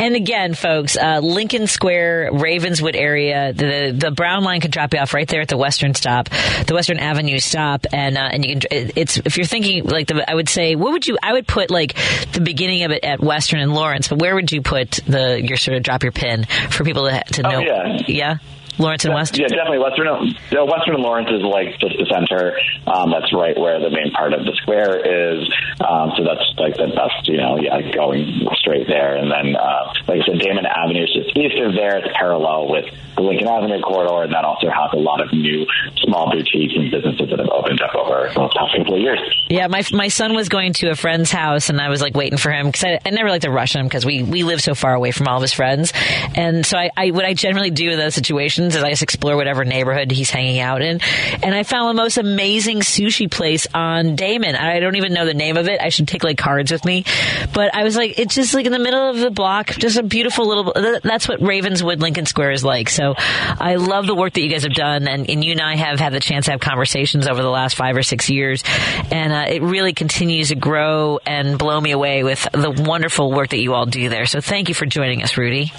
[0.00, 5.00] And again, folks, uh, Lincoln Square, Ravenswood area, the the Brown line could drop you
[5.00, 6.28] off right there at the Western stop,
[6.66, 8.90] the Western Avenue stop, and uh, and you can.
[8.96, 11.16] It's if you're thinking like the, I would say, what would you?
[11.22, 11.94] I would put like
[12.32, 15.56] the beginning of it at Western and Lawrence, but where would you put the your
[15.56, 17.60] sort of drop your pin for people to to Oh, know?
[17.60, 17.98] yeah.
[18.08, 18.34] yeah.
[18.80, 19.42] Lawrence and Western.
[19.42, 19.78] Yeah, definitely.
[19.82, 20.06] Western,
[20.54, 22.54] yeah, Western and Lawrence is like just the center.
[22.86, 25.42] Um, that's right where the main part of the square is.
[25.82, 29.16] Um, so that's like the best, you know, yeah, going straight there.
[29.16, 31.98] And then, uh, like I said, Damen Avenue is just east of there.
[31.98, 32.86] It's parallel with
[33.18, 35.66] the Lincoln Avenue corridor, and that also has a lot of new
[36.06, 39.18] small boutiques and businesses that have opened up over the past couple of years.
[39.50, 42.38] Yeah, my my son was going to a friend's house, and I was like waiting
[42.38, 44.74] for him because I, I never like to rush him because we we live so
[44.74, 45.92] far away from all of his friends,
[46.34, 49.36] and so I, I what I generally do in those situations is I just explore
[49.36, 51.00] whatever neighborhood he's hanging out in,
[51.42, 54.54] and I found the most amazing sushi place on Damen.
[54.54, 55.80] I don't even know the name of it.
[55.80, 57.04] I should take like cards with me,
[57.52, 60.02] but I was like, it's just like in the middle of the block, just a
[60.02, 61.00] beautiful little.
[61.02, 62.88] That's what Ravenswood Lincoln Square is like.
[62.88, 65.76] So I love the work that you guys have done, and, and you and I
[65.76, 68.62] have had the chance to have conversations over the last five or six years,
[69.10, 73.50] and uh, it really continues to grow and blow me away with the wonderful work
[73.50, 74.26] that you all do there.
[74.26, 75.72] So thank you for joining us, Rudy.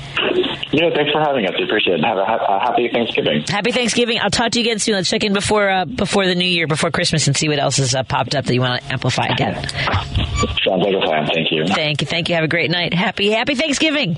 [0.71, 1.53] Yeah, thanks for having us.
[1.57, 2.05] We appreciate it.
[2.05, 3.43] Have a, a happy Thanksgiving.
[3.47, 4.19] Happy Thanksgiving.
[4.21, 4.93] I'll talk to you again soon.
[4.95, 7.77] Let's check in before uh, before the new year, before Christmas, and see what else
[7.77, 9.55] has uh, popped up that you want to amplify again.
[9.55, 11.25] Sounds like a plan.
[11.25, 11.65] Thank you.
[11.65, 12.07] Thank you.
[12.07, 12.35] Thank you.
[12.35, 12.93] Have a great night.
[12.93, 14.17] Happy Happy Thanksgiving.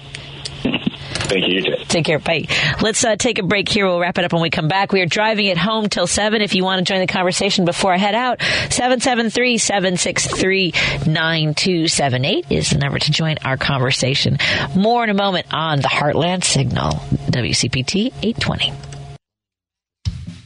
[1.32, 1.76] Thank you.
[1.88, 2.20] Take care.
[2.20, 2.48] Bye.
[2.82, 3.88] Let's uh, take a break here.
[3.88, 4.92] We'll wrap it up when we come back.
[4.92, 6.42] We are driving it home till 7.
[6.42, 10.72] If you want to join the conversation before I head out, 773 763
[11.08, 14.38] 9278 is the number to join our conversation.
[14.76, 16.92] More in a moment on the Heartland Signal,
[17.32, 18.74] WCPT 820.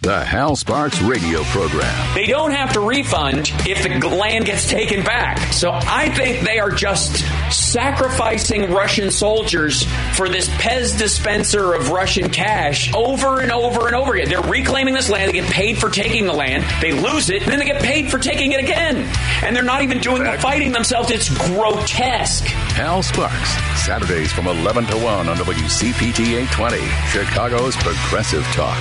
[0.06, 2.14] The Hal Sparks radio program.
[2.14, 5.52] They don't have to refund if the land gets taken back.
[5.52, 9.84] So I think they are just sacrificing Russian soldiers
[10.14, 14.30] for this Pez dispenser of Russian cash over and over and over again.
[14.30, 15.30] They're reclaiming this land.
[15.30, 16.64] They get paid for taking the land.
[16.82, 18.98] They lose it, and then they get paid for taking it again.
[19.44, 21.10] And they're not even doing the fighting themselves.
[21.10, 22.46] It's grotesque.
[22.46, 23.50] Hal Sparks,
[23.84, 26.78] Saturdays from 11 to 1 on WCPT 820,
[27.10, 28.78] Chicago's Progressive Talk.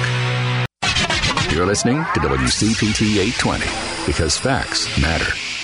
[1.55, 3.65] You're listening to WCPT 820
[4.07, 5.64] because facts matter.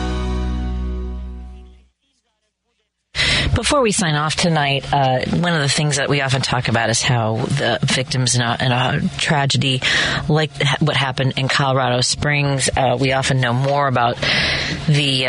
[3.61, 6.89] Before we sign off tonight, uh, one of the things that we often talk about
[6.89, 9.83] is how the victims in a, in a tragedy
[10.27, 14.17] like what happened in Colorado Springs, uh, we often know more about
[14.87, 15.27] the.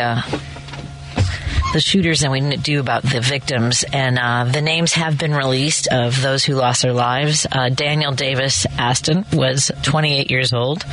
[1.73, 3.83] The shooters than we do about the victims.
[3.91, 7.47] And uh, the names have been released of those who lost their lives.
[7.51, 10.85] Uh, Daniel Davis Aston was 28 years old.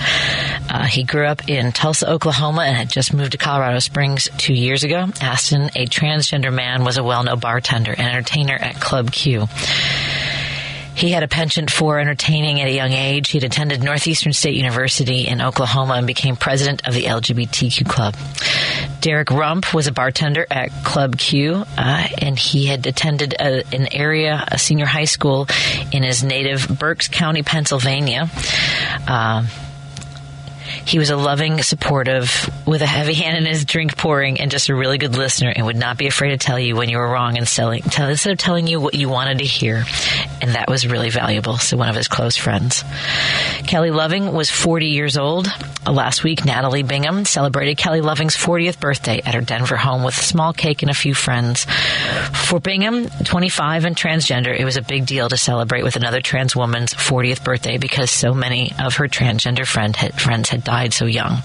[0.70, 4.54] Uh, he grew up in Tulsa, Oklahoma, and had just moved to Colorado Springs two
[4.54, 5.08] years ago.
[5.20, 9.48] Aston, a transgender man, was a well known bartender and entertainer at Club Q.
[10.94, 13.30] He had a penchant for entertaining at a young age.
[13.30, 18.14] He'd attended Northeastern State University in Oklahoma and became president of the LGBTQ club.
[19.00, 23.88] Derek Rump was a bartender at Club Q, uh, and he had attended a, an
[23.92, 25.46] area, a senior high school
[25.92, 28.28] in his native Berks County, Pennsylvania.
[29.08, 29.46] Uh,
[30.84, 34.68] he was a loving, supportive, with a heavy hand in his drink pouring, and just
[34.68, 37.08] a really good listener, and would not be afraid to tell you when you were
[37.08, 39.84] wrong and selling, tell, instead of telling you what you wanted to hear.
[40.40, 41.58] And that was really valuable.
[41.58, 42.84] So one of his close friends.
[43.66, 45.48] Kelly Loving was 40 years old.
[45.86, 50.16] Uh, last week, Natalie Bingham celebrated Kelly Loving's 40th birthday at her Denver home with
[50.16, 51.66] a small cake and a few friends.
[52.48, 56.56] For Bingham, 25 and transgender, it was a big deal to celebrate with another trans
[56.56, 61.06] woman's 40th birthday because so many of her transgender friend had, friends had died so
[61.06, 61.38] young.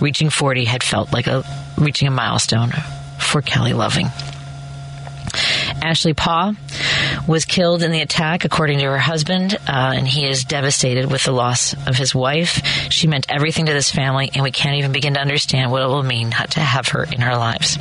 [0.00, 1.44] Reaching 40 had felt like a
[1.78, 2.70] reaching a milestone
[3.18, 4.08] for Kelly Loving.
[5.82, 6.54] Ashley Paugh
[7.26, 11.24] was killed in the attack, according to her husband, uh, and he is devastated with
[11.24, 12.64] the loss of his wife.
[12.90, 15.86] She meant everything to this family, and we can't even begin to understand what it
[15.86, 17.78] will mean not to have her in our lives.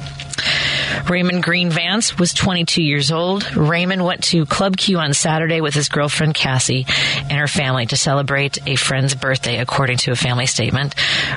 [1.10, 3.56] Raymond Green Vance was 22 years old.
[3.56, 6.86] Raymond went to Club Q on Saturday with his girlfriend Cassie
[7.30, 10.96] and her family to celebrate a friend's birthday, according to a family statement.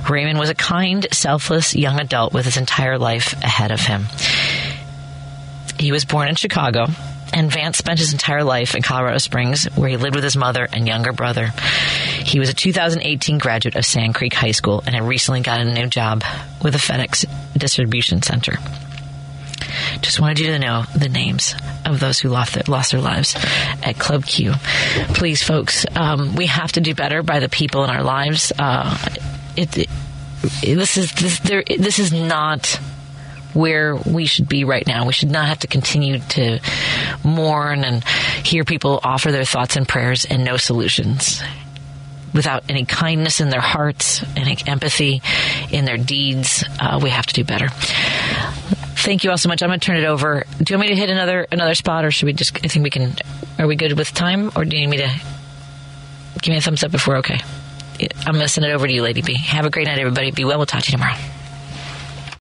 [0.08, 4.06] Raymond was a kind, selfless young adult with his entire life ahead of him.
[5.82, 6.86] He was born in Chicago,
[7.34, 10.68] and Vance spent his entire life in Colorado Springs, where he lived with his mother
[10.72, 11.52] and younger brother.
[12.22, 15.74] He was a 2018 graduate of Sand Creek High School and had recently gotten a
[15.74, 16.22] new job
[16.62, 17.26] with a FedEx
[17.58, 18.58] distribution center.
[20.02, 23.34] Just wanted you to know the names of those who lost their, lost their lives
[23.82, 24.52] at Club Q.
[25.14, 28.52] Please, folks, um, we have to do better by the people in our lives.
[28.56, 28.96] Uh,
[29.56, 29.88] it, it,
[30.62, 32.78] this is this, there, this is not
[33.54, 35.06] where we should be right now.
[35.06, 36.60] We should not have to continue to
[37.24, 38.04] mourn and
[38.44, 41.42] hear people offer their thoughts and prayers and no solutions
[42.34, 45.22] without any kindness in their hearts, any empathy
[45.70, 46.64] in their deeds.
[46.80, 47.68] Uh, we have to do better.
[47.68, 49.62] Thank you all so much.
[49.62, 50.44] I'm going to turn it over.
[50.58, 52.56] Do you want me to hit another another spot, or should we just?
[52.64, 53.16] I think we can.
[53.58, 55.10] Are we good with time, or do you need me to
[56.40, 57.40] give me a thumbs up if we're okay?
[58.26, 59.34] I'm going to send it over to you, Lady B.
[59.34, 60.30] Have a great night, everybody.
[60.30, 60.58] Be well.
[60.58, 61.16] We'll talk to you tomorrow.